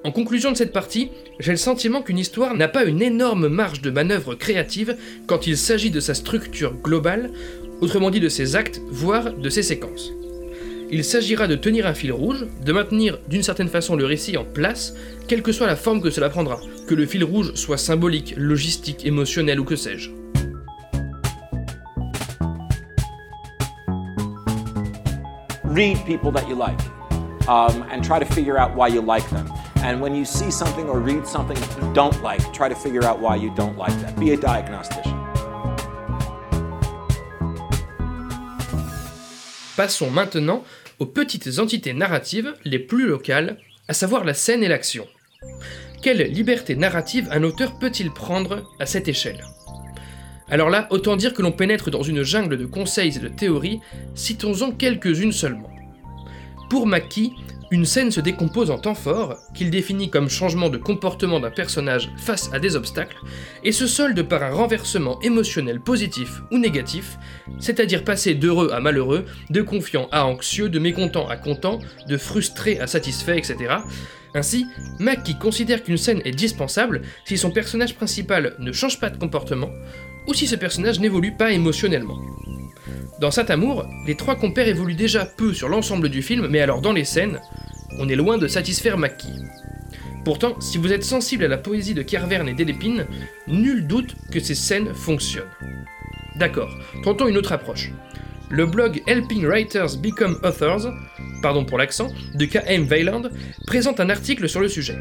En 0.04 0.12
conclusion 0.12 0.52
de 0.52 0.58
cette 0.58 0.72
partie, 0.72 1.10
j'ai 1.40 1.52
le 1.52 1.58
sentiment 1.58 2.04
qu'une 2.04 2.20
histoire 2.20 2.56
n'a 2.56 2.68
pas 2.68 2.86
une 2.86 3.02
énorme 3.02 3.48
marge 3.48 3.82
de 3.82 3.90
manœuvre 3.90 4.36
créative 4.36 4.96
quand 5.26 5.48
il 5.48 5.58
s'agit 5.58 5.90
de 5.90 6.00
sa 6.00 6.14
structure 6.14 6.76
globale, 6.76 7.32
autrement 7.82 8.12
dit 8.12 8.20
de 8.20 8.30
ses 8.30 8.56
actes, 8.56 8.80
voire 8.90 9.34
de 9.34 9.50
ses 9.50 9.64
séquences. 9.64 10.14
Il 10.90 11.04
s'agira 11.04 11.48
de 11.48 11.56
tenir 11.56 11.88
un 11.88 11.94
fil 11.94 12.14
rouge, 12.14 12.46
de 12.64 12.72
maintenir 12.72 13.20
d'une 13.28 13.44
certaine 13.44 13.68
façon 13.68 13.96
le 13.96 14.06
récit 14.06 14.38
en 14.38 14.46
place, 14.46 14.94
quelle 15.28 15.42
que 15.42 15.52
soit 15.52 15.68
la 15.68 15.76
forme 15.76 16.02
que 16.02 16.12
cela 16.12 16.30
prendra, 16.30 16.62
que 16.88 16.96
le 16.96 17.06
fil 17.06 17.24
rouge 17.24 17.54
soit 17.56 17.78
symbolique, 17.78 18.36
logistique, 18.38 19.06
émotionnel 19.06 19.60
ou 19.60 19.66
que 19.66 19.76
sais-je. 19.76 20.12
Read 25.78 26.04
people 26.08 26.32
that 26.32 26.48
you 26.50 26.56
like 26.56 26.80
um, 27.48 27.84
and 27.92 28.04
try 28.04 28.18
to 28.18 28.26
figure 28.26 28.58
out 28.58 28.76
why 28.76 28.88
you 28.88 29.00
like 29.00 29.30
them. 29.30 29.48
And 29.84 30.02
when 30.02 30.16
you 30.16 30.26
see 30.26 30.50
something 30.50 30.90
or 30.90 31.00
read 31.00 31.28
something 31.28 31.56
you 31.56 31.94
don't 31.94 32.20
like, 32.24 32.42
try 32.52 32.68
to 32.68 32.74
figure 32.76 33.04
out 33.04 33.20
why 33.20 33.36
you 33.36 33.52
don't 33.56 33.78
like 33.78 33.94
that. 34.02 34.20
Be 34.20 34.32
a 34.32 34.38
diagnostician. 34.38 35.14
Passons 39.76 40.10
maintenant 40.10 40.64
aux 40.98 41.06
petites 41.06 41.60
entités 41.60 41.94
narratives 41.94 42.56
les 42.66 42.80
plus 42.80 43.06
locales, 43.06 43.58
à 43.88 43.94
savoir 43.94 44.24
la 44.24 44.34
scène 44.34 44.64
et 44.64 44.68
l'action. 44.68 45.06
Quelle 46.02 46.24
liberté 46.24 46.76
narrative 46.76 47.30
un 47.32 47.44
auteur 47.44 47.78
peut-il 47.78 48.10
prendre 48.12 48.64
à 48.80 48.88
cette 48.88 49.08
échelle? 49.08 49.44
Alors 50.50 50.70
là, 50.70 50.88
autant 50.92 51.18
dire 51.18 51.34
que 51.34 51.42
l'on 51.42 51.52
pénètre 51.52 51.92
dans 51.92 52.04
une 52.04 52.24
jungle 52.24 52.58
de 52.58 52.66
conseils 52.66 53.18
et 53.18 53.20
de 53.20 53.28
théories, 53.28 53.80
citons-en 54.16 54.72
quelques-unes 54.72 55.34
seulement. 55.34 55.70
Pour 56.70 56.88
Maki, 56.88 57.34
une 57.70 57.86
scène 57.86 58.12
se 58.12 58.22
décompose 58.22 58.72
en 58.72 58.78
temps 58.78 58.96
fort, 58.96 59.36
qu'il 59.54 59.70
définit 59.70 60.10
comme 60.10 60.30
changement 60.30 60.70
de 60.70 60.78
comportement 60.78 61.42
d'un 61.42 61.52
personnage 61.52 62.10
face 62.18 62.50
à 62.54 62.60
des 62.60 62.78
obstacles, 62.78 63.18
et 63.66 63.74
se 63.74 63.88
solde 63.88 64.22
par 64.24 64.42
un 64.42 64.52
renversement 64.52 65.20
émotionnel 65.22 65.82
positif 65.82 66.42
ou 66.52 66.60
négatif, 66.60 67.18
c'est-à-dire 67.60 68.06
passer 68.06 68.36
d'heureux 68.36 68.70
à 68.72 68.80
malheureux, 68.80 69.26
de 69.50 69.62
confiant 69.62 70.08
à 70.14 70.26
anxieux, 70.26 70.70
de 70.70 70.80
mécontent 70.80 71.28
à 71.28 71.36
content, 71.36 71.80
de 72.08 72.16
frustré 72.16 72.80
à 72.80 72.88
satisfait, 72.88 73.38
etc. 73.38 73.76
Ainsi, 74.34 74.66
Maki 75.00 75.38
considère 75.38 75.84
qu'une 75.84 75.98
scène 75.98 76.22
est 76.24 76.32
dispensable 76.32 77.02
si 77.26 77.38
son 77.38 77.52
personnage 77.52 77.96
principal 77.96 78.56
ne 78.60 78.72
change 78.72 79.00
pas 79.00 79.10
de 79.10 79.18
comportement, 79.18 79.72
ou 80.28 80.34
si 80.34 80.48
ce 80.48 80.56
personnage 80.56 81.00
n'évolue 81.00 81.32
pas 81.32 81.52
émotionnellement. 81.52 82.20
Dans 83.20 83.32
Saint-Amour, 83.32 83.86
les 84.06 84.16
trois 84.16 84.36
compères 84.36 84.68
évoluent 84.68 84.94
déjà 84.94 85.26
peu 85.26 85.54
sur 85.54 85.70
l'ensemble 85.70 86.10
du 86.10 86.22
film, 86.22 86.48
mais 86.48 86.60
alors 86.60 86.82
dans 86.82 86.94
les 86.94 87.06
scènes, 87.06 87.40
on 88.00 88.08
est 88.08 88.16
loin 88.16 88.38
de 88.38 88.48
satisfaire 88.48 88.98
Mackie. 88.98 89.42
Pourtant, 90.24 90.60
si 90.60 90.78
vous 90.78 90.92
êtes 90.92 91.04
sensible 91.04 91.46
à 91.46 91.48
la 91.48 91.58
poésie 91.58 91.94
de 91.94 92.02
Kervern 92.02 92.48
et 92.48 92.54
d'Elépine, 92.54 93.08
nul 93.48 93.88
doute 93.88 94.16
que 94.32 94.40
ces 94.40 94.56
scènes 94.56 94.94
fonctionnent. 94.94 95.46
D'accord, 96.36 96.70
tentons 97.04 97.28
une 97.28 97.38
autre 97.38 97.54
approche. 97.54 97.92
Le 98.50 98.66
blog 98.66 99.02
Helping 99.08 99.46
Writers 99.46 99.98
Become 99.98 100.38
Authors, 100.44 100.94
pardon 101.42 101.66
pour 101.66 101.78
l'accent, 101.78 102.10
de 102.36 102.46
K.M. 102.46 102.84
Weiland, 102.84 103.24
présente 103.66 104.00
un 104.00 104.10
article 104.10 104.48
sur 104.48 104.60
le 104.60 104.68
sujet. 104.68 104.98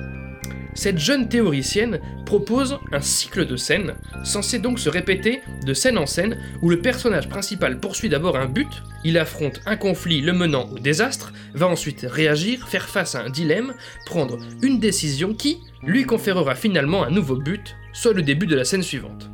Cette 0.77 0.99
jeune 0.99 1.27
théoricienne 1.27 2.01
propose 2.27 2.79
un 2.93 3.01
cycle 3.01 3.47
de 3.47 3.57
scènes, 3.57 3.95
censé 4.25 4.59
donc 4.59 4.79
se 4.79 4.91
répéter 4.91 5.41
de 5.65 5.73
scène 5.73 5.97
en 5.97 6.05
scène, 6.05 6.37
où 6.61 6.69
le 6.69 6.81
personnage 6.81 7.31
principal 7.31 7.81
poursuit 7.81 8.11
d'abord 8.11 8.37
un 8.37 8.45
but, 8.45 8.69
il 9.03 9.17
affronte 9.17 9.63
un 9.65 9.77
conflit 9.77 10.21
le 10.21 10.35
menant 10.35 10.69
au 10.71 10.79
désastre, 10.79 11.33
va 11.55 11.67
ensuite 11.67 12.07
réagir, 12.07 12.69
faire 12.69 12.91
face 12.91 13.15
à 13.15 13.23
un 13.23 13.31
dilemme, 13.31 13.73
prendre 14.05 14.37
une 14.61 14.79
décision 14.79 15.33
qui 15.33 15.63
lui 15.83 16.05
conférera 16.05 16.55
finalement 16.55 17.05
un 17.05 17.11
nouveau 17.11 17.37
but, 17.37 17.75
soit 17.95 18.13
le 18.13 18.23
début 18.23 18.47
de 18.47 18.55
la 18.55 18.67
scène 18.67 18.83
suivante. 18.83 19.31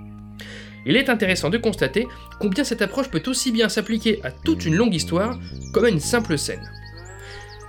Il 0.87 0.97
est 0.97 1.09
intéressant 1.09 1.51
de 1.51 1.59
constater 1.59 2.07
combien 2.39 2.63
cette 2.63 2.83
approche 2.83 3.11
peut 3.11 3.23
aussi 3.27 3.51
bien 3.51 3.69
s'appliquer 3.69 4.21
à 4.23 4.31
toute 4.31 4.65
une 4.65 4.77
longue 4.77 4.95
histoire 4.95 5.41
comme 5.73 5.87
à 5.87 5.91
une 5.91 5.99
simple 5.99 6.39
scène. 6.39 6.71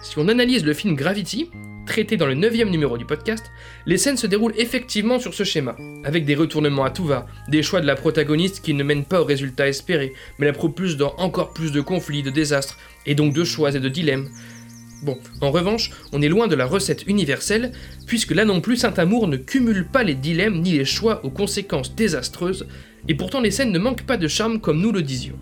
Si 0.03 0.20
on 0.20 0.27
analyse 0.27 0.63
le 0.63 0.75
film 0.75 0.96
Gravity, 0.96 1.50
traité 1.85 2.17
dans 2.17 2.25
le 2.25 2.33
9 2.33 2.53
numéro 2.65 2.97
du 2.97 3.05
podcast, 3.05 3.51
les 3.85 3.97
scènes 3.97 4.17
se 4.17 4.27
déroulent 4.27 4.53
effectivement 4.57 5.19
sur 5.19 5.33
ce 5.33 5.43
schéma, 5.43 5.75
avec 6.03 6.25
des 6.25 6.35
retournements 6.35 6.83
à 6.83 6.91
tout 6.91 7.05
va, 7.05 7.27
des 7.49 7.63
choix 7.63 7.81
de 7.81 7.85
la 7.85 7.95
protagoniste 7.95 8.61
qui 8.63 8.73
ne 8.73 8.83
mènent 8.83 9.05
pas 9.05 9.21
au 9.21 9.25
résultat 9.25 9.67
espéré, 9.67 10.13
mais 10.39 10.45
la 10.45 10.53
propulsent 10.53 10.97
dans 10.97 11.13
encore 11.17 11.53
plus 11.53 11.71
de 11.71 11.81
conflits, 11.81 12.23
de 12.23 12.29
désastres, 12.29 12.77
et 13.05 13.15
donc 13.15 13.33
de 13.33 13.43
choix 13.43 13.71
et 13.75 13.79
de 13.79 13.89
dilemmes. 13.89 14.29
Bon, 15.03 15.17
en 15.41 15.51
revanche, 15.51 15.91
on 16.13 16.21
est 16.21 16.29
loin 16.29 16.47
de 16.47 16.55
la 16.55 16.65
recette 16.65 17.05
universelle, 17.07 17.73
puisque 18.07 18.31
là 18.31 18.45
non 18.45 18.61
plus 18.61 18.77
Saint-Amour 18.77 19.27
ne 19.27 19.35
cumule 19.35 19.85
pas 19.85 20.03
les 20.03 20.15
dilemmes 20.15 20.61
ni 20.61 20.71
les 20.71 20.85
choix 20.85 21.25
aux 21.25 21.29
conséquences 21.29 21.93
désastreuses, 21.93 22.67
et 23.09 23.15
pourtant 23.15 23.41
les 23.41 23.51
scènes 23.51 23.73
ne 23.73 23.79
manquent 23.79 24.05
pas 24.05 24.15
de 24.15 24.29
charme 24.29 24.61
comme 24.61 24.79
nous 24.79 24.93
le 24.93 25.01
disions. 25.01 25.37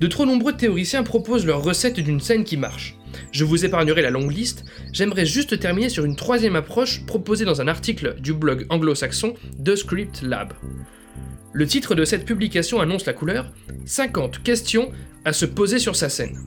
De 0.00 0.06
trop 0.06 0.26
nombreux 0.26 0.52
théoriciens 0.52 1.02
proposent 1.02 1.46
leur 1.46 1.62
recette 1.62 1.98
d'une 1.98 2.20
scène 2.20 2.44
qui 2.44 2.58
marche. 2.58 2.97
Je 3.32 3.44
vous 3.44 3.64
épargnerai 3.64 4.02
la 4.02 4.10
longue 4.10 4.32
liste, 4.32 4.64
j'aimerais 4.92 5.26
juste 5.26 5.58
terminer 5.58 5.88
sur 5.88 6.04
une 6.04 6.16
troisième 6.16 6.56
approche 6.56 7.04
proposée 7.06 7.44
dans 7.44 7.60
un 7.60 7.68
article 7.68 8.16
du 8.20 8.32
blog 8.32 8.66
anglo-saxon 8.68 9.34
The 9.64 9.76
Script 9.76 10.22
Lab. 10.22 10.52
Le 11.52 11.66
titre 11.66 11.94
de 11.94 12.04
cette 12.04 12.24
publication 12.24 12.80
annonce 12.80 13.06
la 13.06 13.12
couleur. 13.12 13.52
50 13.86 14.42
questions 14.42 14.92
à 15.24 15.32
se 15.32 15.46
poser 15.46 15.78
sur 15.78 15.96
sa 15.96 16.08
scène. 16.08 16.38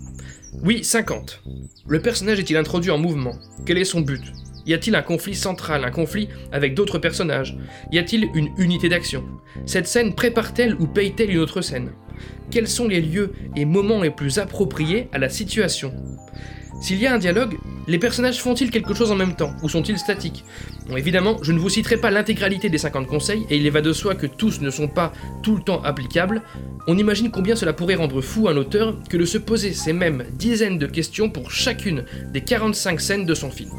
Oui, 0.63 0.83
50. 0.83 1.41
Le 1.87 2.01
personnage 2.01 2.39
est-il 2.39 2.57
introduit 2.57 2.91
en 2.91 2.97
mouvement? 2.97 3.35
Quel 3.65 3.77
est 3.77 3.85
son 3.85 4.01
but? 4.01 4.21
Y 4.65 4.73
a-t-il 4.73 4.95
un 4.95 5.01
conflit 5.01 5.33
central, 5.33 5.83
un 5.83 5.91
conflit 5.91 6.29
avec 6.51 6.75
d'autres 6.75 6.99
personnages? 6.99 7.57
Y 7.91 7.97
a-t-il 7.97 8.29
une 8.35 8.51
unité 8.57 8.89
d'action? 8.89 9.23
Cette 9.65 9.87
scène 9.87 10.13
prépare-t-elle 10.13 10.75
ou 10.75 10.87
paye-t-elle 10.87 11.31
une 11.31 11.39
autre 11.39 11.61
scène? 11.61 11.91
Quels 12.51 12.67
sont 12.67 12.87
les 12.87 13.01
lieux 13.01 13.33
et 13.55 13.65
moments 13.65 14.03
les 14.03 14.11
plus 14.11 14.37
appropriés 14.37 15.09
à 15.13 15.17
la 15.17 15.29
situation? 15.29 15.93
S'il 16.81 16.99
y 16.99 17.05
a 17.05 17.13
un 17.13 17.19
dialogue, 17.19 17.59
les 17.87 17.99
personnages 17.99 18.41
font-ils 18.41 18.71
quelque 18.71 18.95
chose 18.95 19.11
en 19.11 19.15
même 19.15 19.35
temps 19.35 19.53
ou 19.61 19.69
sont-ils 19.69 19.99
statiques? 19.99 20.43
Bon, 20.89 20.97
évidemment, 20.97 21.37
je 21.43 21.51
ne 21.51 21.59
vous 21.59 21.69
citerai 21.69 21.97
pas 21.97 22.09
l'intégralité 22.09 22.69
des 22.69 22.79
50 22.79 23.05
conseils 23.05 23.45
et 23.51 23.57
il 23.57 23.69
va 23.69 23.81
de 23.81 23.93
soi 23.93 24.15
que 24.15 24.25
tous 24.25 24.61
ne 24.61 24.71
sont 24.71 24.87
pas 24.87 25.13
tout 25.43 25.55
le 25.55 25.61
temps 25.61 25.83
applicables. 25.83 26.41
On 26.87 26.97
imagine 26.97 27.29
combien 27.29 27.55
cela 27.55 27.73
pourrait 27.73 27.95
rendre 27.95 28.19
fou 28.21 28.49
un 28.49 28.57
auteur 28.57 28.97
que 29.07 29.15
de 29.15 29.25
se 29.25 29.37
poser 29.37 29.73
ces 29.73 29.93
mêmes 29.93 30.25
dizaines 30.33 30.79
de 30.79 30.87
questions 30.87 31.29
pour 31.29 31.51
chacune 31.51 32.03
des 32.33 32.41
45 32.41 32.99
scènes 32.99 33.25
de 33.27 33.35
son 33.35 33.51
film. 33.51 33.69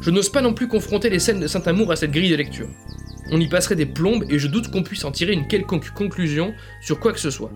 Je 0.00 0.10
n'ose 0.10 0.30
pas 0.30 0.42
non 0.42 0.52
plus 0.52 0.66
confronter 0.66 1.10
les 1.10 1.20
scènes 1.20 1.40
de 1.40 1.46
Saint-Amour 1.46 1.92
à 1.92 1.96
cette 1.96 2.10
grille 2.10 2.30
de 2.30 2.36
lecture. 2.36 2.68
On 3.30 3.40
y 3.40 3.48
passerait 3.48 3.76
des 3.76 3.86
plombes 3.86 4.24
et 4.28 4.40
je 4.40 4.48
doute 4.48 4.72
qu'on 4.72 4.82
puisse 4.82 5.04
en 5.04 5.12
tirer 5.12 5.32
une 5.32 5.46
quelconque 5.46 5.90
conclusion 5.90 6.54
sur 6.82 6.98
quoi 6.98 7.12
que 7.12 7.20
ce 7.20 7.30
soit. 7.30 7.52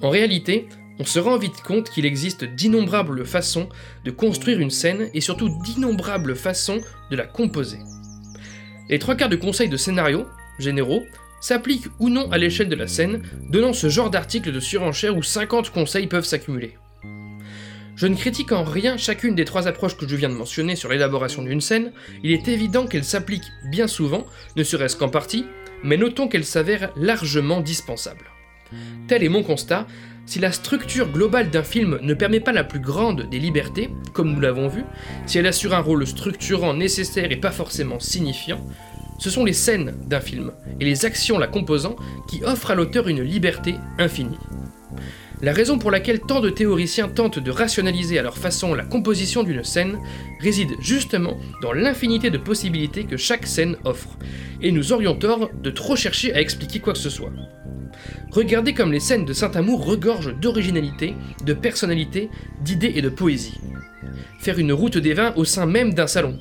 En 0.00 0.10
réalité, 0.10 0.68
on 0.98 1.04
se 1.04 1.18
rend 1.18 1.38
vite 1.38 1.62
compte 1.62 1.90
qu'il 1.90 2.06
existe 2.06 2.44
d'innombrables 2.44 3.24
façons 3.24 3.68
de 4.04 4.10
construire 4.10 4.58
une 4.58 4.70
scène 4.70 5.08
et 5.14 5.20
surtout 5.20 5.48
d'innombrables 5.64 6.34
façons 6.34 6.80
de 7.10 7.16
la 7.16 7.26
composer. 7.26 7.78
Les 8.88 8.98
trois 8.98 9.14
quarts 9.14 9.28
de 9.28 9.36
conseils 9.36 9.68
de 9.68 9.76
scénario, 9.76 10.26
généraux, 10.58 11.04
s'appliquent 11.40 11.88
ou 12.00 12.08
non 12.08 12.30
à 12.32 12.38
l'échelle 12.38 12.68
de 12.68 12.74
la 12.74 12.88
scène, 12.88 13.22
donnant 13.48 13.72
ce 13.72 13.88
genre 13.88 14.10
d'article 14.10 14.52
de 14.52 14.60
surenchère 14.60 15.16
où 15.16 15.22
50 15.22 15.70
conseils 15.70 16.06
peuvent 16.06 16.24
s'accumuler. 16.24 16.74
Je 17.94 18.06
ne 18.06 18.14
critique 18.14 18.52
en 18.52 18.64
rien 18.64 18.96
chacune 18.96 19.34
des 19.34 19.44
trois 19.44 19.66
approches 19.66 19.96
que 19.96 20.06
je 20.06 20.16
viens 20.16 20.28
de 20.28 20.34
mentionner 20.34 20.76
sur 20.76 20.88
l'élaboration 20.88 21.42
d'une 21.42 21.60
scène, 21.60 21.92
il 22.22 22.30
est 22.32 22.48
évident 22.48 22.86
qu'elles 22.86 23.04
s'appliquent 23.04 23.50
bien 23.70 23.88
souvent, 23.88 24.24
ne 24.56 24.62
serait-ce 24.62 24.96
qu'en 24.96 25.08
partie, 25.08 25.46
mais 25.82 25.96
notons 25.96 26.28
qu'elles 26.28 26.44
s'avèrent 26.44 26.92
largement 26.96 27.60
dispensables. 27.60 28.30
Tel 29.08 29.24
est 29.24 29.28
mon 29.28 29.42
constat, 29.42 29.86
si 30.28 30.38
la 30.38 30.52
structure 30.52 31.10
globale 31.10 31.48
d'un 31.48 31.62
film 31.62 31.98
ne 32.02 32.12
permet 32.12 32.40
pas 32.40 32.52
la 32.52 32.62
plus 32.62 32.80
grande 32.80 33.30
des 33.30 33.38
libertés, 33.38 33.88
comme 34.12 34.34
nous 34.34 34.40
l'avons 34.40 34.68
vu, 34.68 34.84
si 35.24 35.38
elle 35.38 35.46
assure 35.46 35.72
un 35.72 35.80
rôle 35.80 36.06
structurant 36.06 36.74
nécessaire 36.74 37.32
et 37.32 37.36
pas 37.36 37.50
forcément 37.50 37.98
signifiant, 37.98 38.60
ce 39.18 39.30
sont 39.30 39.46
les 39.46 39.54
scènes 39.54 39.94
d'un 40.06 40.20
film 40.20 40.52
et 40.80 40.84
les 40.84 41.06
actions 41.06 41.38
la 41.38 41.46
composant 41.46 41.96
qui 42.28 42.44
offrent 42.44 42.72
à 42.72 42.74
l'auteur 42.74 43.08
une 43.08 43.22
liberté 43.22 43.76
infinie. 43.98 44.36
La 45.40 45.54
raison 45.54 45.78
pour 45.78 45.90
laquelle 45.90 46.20
tant 46.20 46.40
de 46.40 46.50
théoriciens 46.50 47.08
tentent 47.08 47.38
de 47.38 47.50
rationaliser 47.50 48.18
à 48.18 48.22
leur 48.22 48.36
façon 48.36 48.74
la 48.74 48.84
composition 48.84 49.44
d'une 49.44 49.64
scène 49.64 49.98
réside 50.40 50.76
justement 50.78 51.38
dans 51.62 51.72
l'infinité 51.72 52.28
de 52.28 52.38
possibilités 52.38 53.04
que 53.04 53.16
chaque 53.16 53.46
scène 53.46 53.76
offre, 53.84 54.18
et 54.60 54.72
nous 54.72 54.92
aurions 54.92 55.14
tort 55.14 55.48
de 55.54 55.70
trop 55.70 55.96
chercher 55.96 56.34
à 56.34 56.40
expliquer 56.42 56.80
quoi 56.80 56.92
que 56.92 56.98
ce 56.98 57.08
soit. 57.08 57.32
Regardez 58.30 58.74
comme 58.74 58.92
les 58.92 59.00
scènes 59.00 59.24
de 59.24 59.32
Saint-Amour 59.32 59.84
regorgent 59.84 60.34
d'originalité, 60.38 61.14
de 61.44 61.52
personnalité, 61.52 62.30
d'idées 62.62 62.92
et 62.96 63.02
de 63.02 63.08
poésie. 63.08 63.58
Faire 64.38 64.58
une 64.58 64.72
route 64.72 64.98
des 64.98 65.14
vins 65.14 65.32
au 65.36 65.44
sein 65.44 65.66
même 65.66 65.94
d'un 65.94 66.06
salon, 66.06 66.38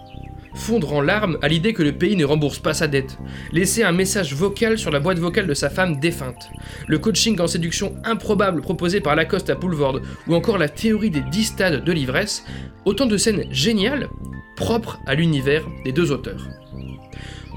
fondre 0.57 0.93
en 0.93 1.01
larmes 1.01 1.37
à 1.41 1.47
l'idée 1.47 1.73
que 1.73 1.83
le 1.83 1.93
pays 1.93 2.15
ne 2.15 2.25
rembourse 2.25 2.59
pas 2.59 2.73
sa 2.73 2.87
dette, 2.87 3.17
laisser 3.51 3.83
un 3.83 3.91
message 3.91 4.33
vocal 4.33 4.77
sur 4.77 4.91
la 4.91 4.99
boîte 4.99 5.19
vocale 5.19 5.47
de 5.47 5.53
sa 5.53 5.69
femme 5.69 5.99
défunte, 5.99 6.49
le 6.87 6.99
coaching 6.99 7.39
en 7.39 7.47
séduction 7.47 7.95
improbable 8.03 8.61
proposé 8.61 8.99
par 8.99 9.15
Lacoste 9.15 9.49
à 9.49 9.55
Poulvord, 9.55 10.01
ou 10.27 10.35
encore 10.35 10.57
la 10.57 10.69
théorie 10.69 11.11
des 11.11 11.21
10 11.21 11.43
stades 11.43 11.83
de 11.83 11.91
l'ivresse, 11.91 12.43
autant 12.85 13.05
de 13.05 13.17
scènes 13.17 13.45
géniales, 13.51 14.09
propres 14.55 14.99
à 15.05 15.13
l'univers 15.13 15.65
des 15.85 15.91
deux 15.91 16.11
auteurs. 16.11 16.47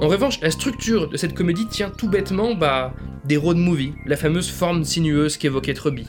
En 0.00 0.09
revanche, 0.09 0.40
la 0.40 0.50
structure 0.50 1.09
de 1.09 1.19
cette 1.19 1.35
comédie 1.35 1.66
tient 1.66 1.90
tout 1.90 2.09
bêtement 2.09 2.54
bah, 2.54 2.95
des 3.26 3.37
road 3.37 3.59
movies, 3.59 3.92
la 4.07 4.16
fameuse 4.16 4.50
forme 4.50 4.83
sinueuse 4.83 5.37
qu'évoquait 5.37 5.75
Truby. 5.75 6.07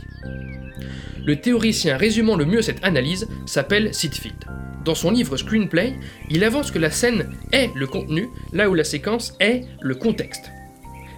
Le 1.25 1.36
théoricien 1.36 1.98
résumant 1.98 2.38
le 2.38 2.45
mieux 2.45 2.62
cette 2.62 2.83
analyse 2.86 3.27
s'appelle 3.45 3.93
Sitfield. 3.93 4.45
Dans 4.86 4.95
son 4.95 5.12
livre 5.12 5.36
Screenplay, 5.36 5.93
il 6.29 6.45
avance 6.45 6.71
que 6.71 6.79
la 6.79 6.89
scène 6.89 7.36
est 7.51 7.69
le 7.75 7.86
contenu, 7.86 8.29
là 8.53 8.69
où 8.69 8.74
la 8.75 8.86
séquence 8.86 9.36
est 9.41 9.65
le 9.81 9.93
contexte. 9.93 10.51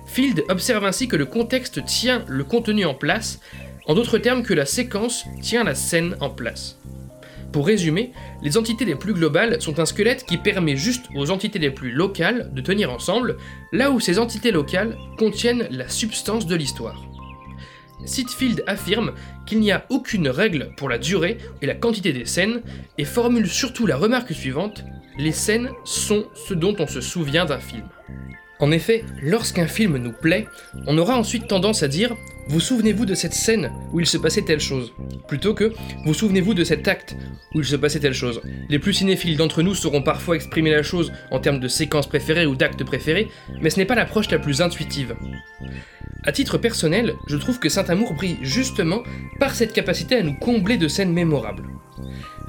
Field 0.08 0.44
observe 0.50 0.84
ainsi 0.84 1.08
que 1.08 1.16
le 1.16 1.26
contexte 1.28 1.86
tient 1.86 2.26
le 2.28 2.44
contenu 2.44 2.86
en 2.86 2.96
place, 2.96 3.40
en 3.86 3.94
d'autres 3.94 4.18
termes 4.18 4.44
que 4.44 4.54
la 4.54 4.66
séquence 4.66 5.26
tient 5.42 5.64
la 5.64 5.76
scène 5.76 6.18
en 6.20 6.32
place. 6.32 6.80
Pour 7.54 7.68
résumer, 7.68 8.12
les 8.42 8.58
entités 8.58 8.84
les 8.84 8.96
plus 8.96 9.14
globales 9.14 9.62
sont 9.62 9.80
un 9.80 9.86
squelette 9.86 10.26
qui 10.26 10.40
permet 10.40 10.76
juste 10.76 11.06
aux 11.16 11.30
entités 11.30 11.60
les 11.60 11.70
plus 11.70 11.92
locales 11.92 12.52
de 12.52 12.62
tenir 12.62 12.92
ensemble, 12.92 13.38
là 13.72 13.92
où 13.92 14.00
ces 14.00 14.18
entités 14.18 14.52
locales 14.52 14.98
contiennent 15.20 15.68
la 15.70 15.88
substance 15.88 16.48
de 16.48 16.56
l'histoire. 16.56 17.00
Sitfield 18.06 18.64
affirme 18.66 19.14
qu'il 19.46 19.60
n'y 19.60 19.72
a 19.72 19.86
aucune 19.90 20.30
règle 20.30 20.72
pour 20.78 20.90
la 20.90 20.98
durée 20.98 21.38
et 21.62 21.68
la 21.68 21.76
quantité 21.76 22.12
des 22.12 22.26
scènes, 22.26 22.64
et 22.98 23.06
formule 23.06 23.48
surtout 23.48 23.86
la 23.86 23.98
remarque 23.98 24.34
suivante, 24.34 24.84
les 25.20 25.32
scènes 25.32 25.70
sont 25.86 26.26
ce 26.34 26.56
dont 26.56 26.76
on 26.80 26.88
se 26.88 27.02
souvient 27.02 27.46
d'un 27.46 27.60
film. 27.60 27.88
En 28.60 28.72
effet, 28.72 29.06
lorsqu'un 29.22 29.68
film 29.68 29.98
nous 29.98 30.12
plaît, 30.12 30.48
on 30.88 30.98
aura 30.98 31.18
ensuite 31.18 31.48
tendance 31.48 31.84
à 31.84 31.88
dire 31.88 32.16
Vous 32.48 32.60
souvenez-vous 32.60 33.06
de 33.06 33.16
cette 33.16 33.34
scène 33.34 33.72
où 33.92 34.00
il 34.00 34.06
se 34.06 34.18
passait 34.18 34.42
telle 34.42 34.60
chose 34.60 34.94
plutôt 35.28 35.54
que 35.54 35.74
Vous 36.06 36.14
souvenez-vous 36.14 36.54
de 36.54 36.64
cet 36.64 36.88
acte 36.88 37.16
où 37.54 37.60
il 37.60 37.66
se 37.66 37.76
passait 37.76 38.00
telle 38.00 38.14
chose. 38.14 38.42
Les 38.70 38.80
plus 38.80 38.94
cinéphiles 38.94 39.38
d'entre 39.38 39.62
nous 39.62 39.76
sauront 39.76 40.02
parfois 40.02 40.36
exprimer 40.36 40.72
la 40.72 40.84
chose 40.84 41.12
en 41.32 41.40
termes 41.40 41.60
de 41.60 41.68
séquences 41.68 42.08
préférées 42.08 42.46
ou 42.46 42.56
d'actes 42.56 42.84
préférés, 42.84 43.30
mais 43.62 43.70
ce 43.70 43.78
n'est 43.78 43.86
pas 43.86 43.96
l'approche 43.96 44.30
la 44.30 44.40
plus 44.40 44.62
intuitive. 44.62 45.16
À 46.26 46.32
titre 46.32 46.58
personnel, 46.58 47.16
je 47.28 47.38
trouve 47.38 47.60
que 47.60 47.70
Saint-Amour 47.70 48.14
brille 48.14 48.38
justement 48.42 49.04
par 49.40 49.56
cette 49.56 49.74
capacité 49.74 50.16
à 50.16 50.24
nous 50.24 50.36
combler 50.36 50.78
de 50.78 50.88
scènes 50.88 51.14
mémorables. 51.14 51.64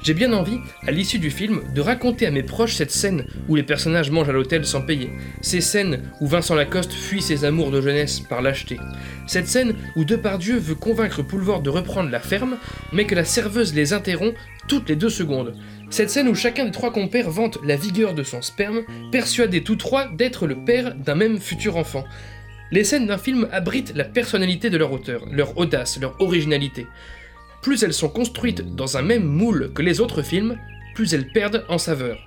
J'ai 0.01 0.13
bien 0.13 0.33
envie, 0.33 0.59
à 0.85 0.91
l'issue 0.91 1.19
du 1.19 1.31
film, 1.31 1.61
de 1.73 1.81
raconter 1.81 2.27
à 2.27 2.31
mes 2.31 2.43
proches 2.43 2.75
cette 2.75 2.91
scène 2.91 3.25
où 3.47 3.55
les 3.55 3.63
personnages 3.63 4.11
mangent 4.11 4.29
à 4.29 4.33
l'hôtel 4.33 4.65
sans 4.65 4.81
payer, 4.81 5.11
ces 5.41 5.61
scènes 5.61 6.11
où 6.21 6.27
Vincent 6.27 6.55
Lacoste 6.55 6.93
fuit 6.93 7.21
ses 7.21 7.45
amours 7.45 7.71
de 7.71 7.81
jeunesse 7.81 8.19
par 8.19 8.41
lâcheté, 8.41 8.77
cette 9.27 9.47
scène 9.47 9.75
où 9.95 10.05
Depardieu 10.05 10.57
veut 10.57 10.75
convaincre 10.75 11.23
Poulvord 11.23 11.61
de 11.61 11.69
reprendre 11.69 12.09
la 12.09 12.19
ferme, 12.19 12.57
mais 12.93 13.05
que 13.05 13.15
la 13.15 13.25
serveuse 13.25 13.73
les 13.73 13.93
interrompt 13.93 14.37
toutes 14.67 14.89
les 14.89 14.95
deux 14.95 15.09
secondes, 15.09 15.55
cette 15.89 16.09
scène 16.09 16.27
où 16.27 16.35
chacun 16.35 16.65
des 16.65 16.71
trois 16.71 16.91
compères 16.91 17.29
vante 17.29 17.57
la 17.63 17.75
vigueur 17.75 18.13
de 18.13 18.23
son 18.23 18.41
sperme, 18.41 18.83
persuadés 19.11 19.63
tous 19.63 19.75
trois 19.75 20.07
d'être 20.09 20.47
le 20.47 20.55
père 20.55 20.95
d'un 20.95 21.15
même 21.15 21.39
futur 21.39 21.77
enfant, 21.77 22.05
les 22.71 22.83
scènes 22.83 23.07
d'un 23.07 23.17
film 23.17 23.47
abritent 23.51 23.93
la 23.95 24.03
personnalité 24.03 24.69
de 24.69 24.77
leur 24.77 24.91
auteur, 24.91 25.25
leur 25.31 25.57
audace, 25.57 25.99
leur 25.99 26.19
originalité. 26.19 26.87
Plus 27.65 27.81
elles 27.81 27.93
sont 27.93 28.09
construites 28.09 28.75
dans 28.75 28.95
un 28.95 29.01
même 29.01 29.23
moule 29.23 29.71
que 29.73 29.81
les 29.81 29.99
autres 29.99 30.21
films, 30.21 30.59
plus 30.93 31.15
elles 31.15 31.29
perdent 31.29 31.65
en 31.67 31.79
saveur. 31.79 32.19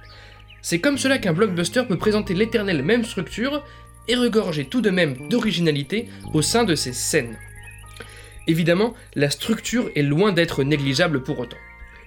C'est 0.62 0.80
comme 0.80 0.98
cela 0.98 1.18
qu'un 1.18 1.32
blockbuster 1.32 1.84
peut 1.86 1.96
présenter 1.96 2.34
l'éternelle 2.34 2.82
même 2.82 3.04
structure 3.04 3.62
et 4.08 4.16
regorger 4.16 4.64
tout 4.64 4.80
de 4.80 4.90
même 4.90 5.28
d'originalité 5.28 6.08
au 6.34 6.42
sein 6.42 6.64
de 6.64 6.74
ses 6.74 6.92
scènes. 6.92 7.36
Évidemment, 8.48 8.94
la 9.14 9.30
structure 9.30 9.88
est 9.94 10.02
loin 10.02 10.32
d'être 10.32 10.64
négligeable 10.64 11.22
pour 11.22 11.38
autant. 11.38 11.56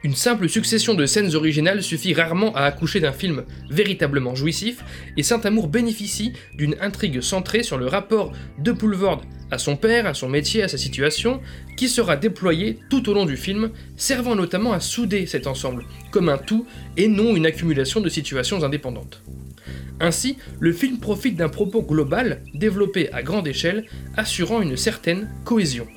Une 0.03 0.15
simple 0.15 0.49
succession 0.49 0.93
de 0.93 1.05
scènes 1.05 1.33
originales 1.33 1.83
suffit 1.83 2.13
rarement 2.13 2.53
à 2.53 2.63
accoucher 2.63 2.99
d'un 2.99 3.13
film 3.13 3.45
véritablement 3.69 4.35
jouissif, 4.35 4.83
et 5.15 5.23
Saint-Amour 5.23 5.69
bénéficie 5.69 6.33
d'une 6.55 6.75
intrigue 6.81 7.21
centrée 7.21 7.63
sur 7.63 7.77
le 7.77 7.87
rapport 7.87 8.33
de 8.57 8.73
Poulvord 8.73 9.21
à 9.51 9.57
son 9.57 9.75
père, 9.75 10.05
à 10.05 10.13
son 10.13 10.29
métier, 10.29 10.63
à 10.63 10.67
sa 10.67 10.77
situation, 10.77 11.41
qui 11.77 11.89
sera 11.89 12.15
déployée 12.15 12.79
tout 12.89 13.09
au 13.09 13.13
long 13.13 13.25
du 13.25 13.37
film, 13.37 13.71
servant 13.95 14.35
notamment 14.35 14.73
à 14.73 14.79
souder 14.79 15.25
cet 15.25 15.45
ensemble, 15.45 15.85
comme 16.09 16.29
un 16.29 16.37
tout 16.37 16.65
et 16.97 17.07
non 17.07 17.35
une 17.35 17.45
accumulation 17.45 18.01
de 18.01 18.09
situations 18.09 18.63
indépendantes. 18.63 19.21
Ainsi, 19.99 20.37
le 20.59 20.73
film 20.73 20.99
profite 20.99 21.35
d'un 21.35 21.49
propos 21.49 21.83
global, 21.83 22.41
développé 22.55 23.11
à 23.13 23.21
grande 23.21 23.47
échelle, 23.47 23.85
assurant 24.17 24.61
une 24.61 24.77
certaine 24.77 25.29
cohésion. 25.45 25.87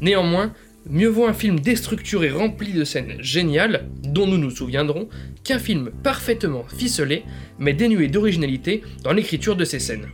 Néanmoins, 0.00 0.54
Mieux 0.88 1.08
vaut 1.08 1.26
un 1.26 1.32
film 1.32 1.60
déstructuré 1.60 2.30
rempli 2.30 2.72
de 2.72 2.82
scènes 2.82 3.16
géniales, 3.20 3.88
dont 4.02 4.26
nous 4.26 4.38
nous 4.38 4.50
souviendrons, 4.50 5.08
qu'un 5.44 5.60
film 5.60 5.92
parfaitement 6.02 6.64
ficelé, 6.64 7.22
mais 7.58 7.72
dénué 7.72 8.08
d'originalité 8.08 8.82
dans 9.04 9.12
l'écriture 9.12 9.54
de 9.54 9.64
ses 9.64 9.78
scènes. 9.78 10.08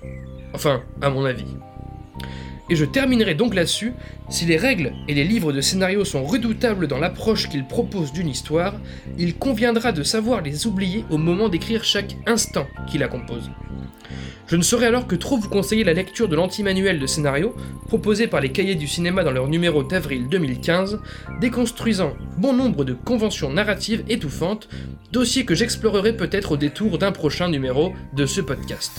Enfin, 0.52 0.82
à 1.00 1.08
mon 1.08 1.24
avis. 1.24 1.46
Et 2.70 2.76
je 2.76 2.84
terminerai 2.84 3.34
donc 3.34 3.54
là-dessus, 3.54 3.94
si 4.28 4.44
les 4.44 4.56
règles 4.56 4.92
et 5.08 5.14
les 5.14 5.24
livres 5.24 5.52
de 5.52 5.60
scénario 5.60 6.04
sont 6.04 6.24
redoutables 6.24 6.86
dans 6.86 6.98
l'approche 6.98 7.48
qu'ils 7.48 7.66
proposent 7.66 8.12
d'une 8.12 8.28
histoire, 8.28 8.74
il 9.18 9.36
conviendra 9.36 9.92
de 9.92 10.02
savoir 10.02 10.42
les 10.42 10.66
oublier 10.66 11.04
au 11.10 11.16
moment 11.16 11.48
d'écrire 11.48 11.82
chaque 11.82 12.16
instant 12.26 12.66
qui 12.86 12.98
la 12.98 13.08
compose. 13.08 13.50
Je 14.48 14.56
ne 14.56 14.62
saurais 14.62 14.86
alors 14.86 15.06
que 15.06 15.14
trop 15.14 15.36
vous 15.36 15.48
conseiller 15.48 15.84
la 15.84 15.92
lecture 15.92 16.26
de 16.26 16.34
l'anti-manuel 16.34 16.98
de 16.98 17.06
scénario 17.06 17.54
proposé 17.86 18.26
par 18.26 18.40
les 18.40 18.50
cahiers 18.50 18.76
du 18.76 18.86
cinéma 18.86 19.22
dans 19.22 19.30
leur 19.30 19.46
numéro 19.46 19.82
d'avril 19.82 20.26
2015, 20.30 21.00
déconstruisant 21.38 22.14
bon 22.38 22.54
nombre 22.54 22.84
de 22.84 22.94
conventions 22.94 23.52
narratives 23.52 24.04
étouffantes, 24.08 24.68
dossier 25.12 25.44
que 25.44 25.54
j'explorerai 25.54 26.16
peut-être 26.16 26.52
au 26.52 26.56
détour 26.56 26.96
d'un 26.98 27.12
prochain 27.12 27.48
numéro 27.48 27.92
de 28.14 28.24
ce 28.24 28.40
podcast 28.40 28.92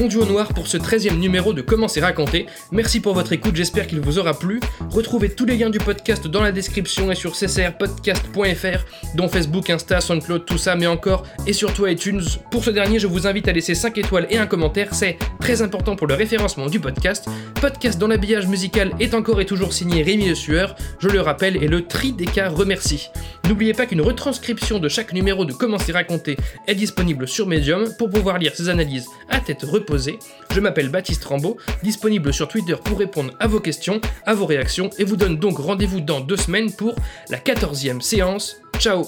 au 0.00 0.24
noir 0.24 0.54
pour 0.54 0.66
ce 0.66 0.78
13e 0.78 1.18
numéro 1.18 1.52
de 1.52 1.60
Comment 1.60 1.86
c'est 1.86 2.00
raconté. 2.00 2.46
Merci 2.72 3.00
pour 3.00 3.12
votre 3.12 3.34
écoute, 3.34 3.54
j'espère 3.54 3.86
qu'il 3.86 4.00
vous 4.00 4.18
aura 4.18 4.32
plu. 4.32 4.58
Retrouvez 4.88 5.28
tous 5.28 5.44
les 5.44 5.58
liens 5.58 5.68
du 5.68 5.78
podcast 5.78 6.26
dans 6.26 6.40
la 6.42 6.52
description 6.52 7.12
et 7.12 7.14
sur 7.14 7.32
ccrpodcast.fr, 7.32 9.14
dont 9.14 9.28
Facebook, 9.28 9.68
Insta, 9.68 10.00
SoundCloud, 10.00 10.46
tout 10.46 10.56
ça, 10.56 10.74
mais 10.74 10.86
encore 10.86 11.24
et 11.46 11.52
surtout 11.52 11.86
iTunes. 11.86 12.22
Pour 12.50 12.64
ce 12.64 12.70
dernier, 12.70 12.98
je 12.98 13.06
vous 13.06 13.26
invite 13.26 13.46
à 13.48 13.52
laisser 13.52 13.74
5 13.74 13.98
étoiles 13.98 14.26
et 14.30 14.38
un 14.38 14.46
commentaire, 14.46 14.94
c'est 14.94 15.18
très 15.38 15.60
important 15.60 15.96
pour 15.96 16.06
le 16.06 16.14
référencement 16.14 16.66
du 16.66 16.80
podcast. 16.80 17.28
Podcast 17.60 17.98
dont 17.98 18.08
l'habillage 18.08 18.46
musical 18.46 18.92
est 19.00 19.12
encore 19.12 19.42
et 19.42 19.46
toujours 19.46 19.74
signé 19.74 20.02
Rémi 20.02 20.28
Le 20.28 20.34
Sueur, 20.34 20.76
je 20.98 21.08
le 21.08 21.20
rappelle, 21.20 21.62
et 21.62 21.68
le 21.68 21.84
Tri 21.86 22.12
des 22.12 22.24
cas 22.24 22.48
remercie. 22.48 23.10
N'oubliez 23.50 23.74
pas 23.74 23.86
qu'une 23.86 24.00
retranscription 24.00 24.78
de 24.78 24.88
chaque 24.88 25.12
numéro 25.12 25.44
de 25.44 25.52
Comment 25.52 25.76
c'est 25.76 25.90
raconté 25.90 26.36
est 26.68 26.76
disponible 26.76 27.26
sur 27.26 27.48
Medium 27.48 27.92
pour 27.98 28.08
pouvoir 28.08 28.38
lire 28.38 28.54
ces 28.54 28.68
analyses 28.68 29.08
à 29.28 29.40
tête 29.40 29.64
reposée 29.64 30.20
je 30.54 30.60
m'appelle 30.60 30.88
Baptiste 30.88 31.24
Rambaud, 31.24 31.56
disponible 31.82 32.32
sur 32.32 32.46
Twitter 32.46 32.76
pour 32.84 32.98
répondre 32.98 33.32
à 33.40 33.48
vos 33.48 33.58
questions, 33.58 34.00
à 34.24 34.34
vos 34.34 34.46
réactions, 34.46 34.90
et 34.98 35.04
vous 35.04 35.16
donne 35.16 35.36
donc 35.36 35.58
rendez-vous 35.58 36.00
dans 36.00 36.20
deux 36.20 36.36
semaines 36.36 36.72
pour 36.72 36.94
la 37.28 37.38
14e 37.38 38.00
séance. 38.00 38.56
Ciao 38.78 39.06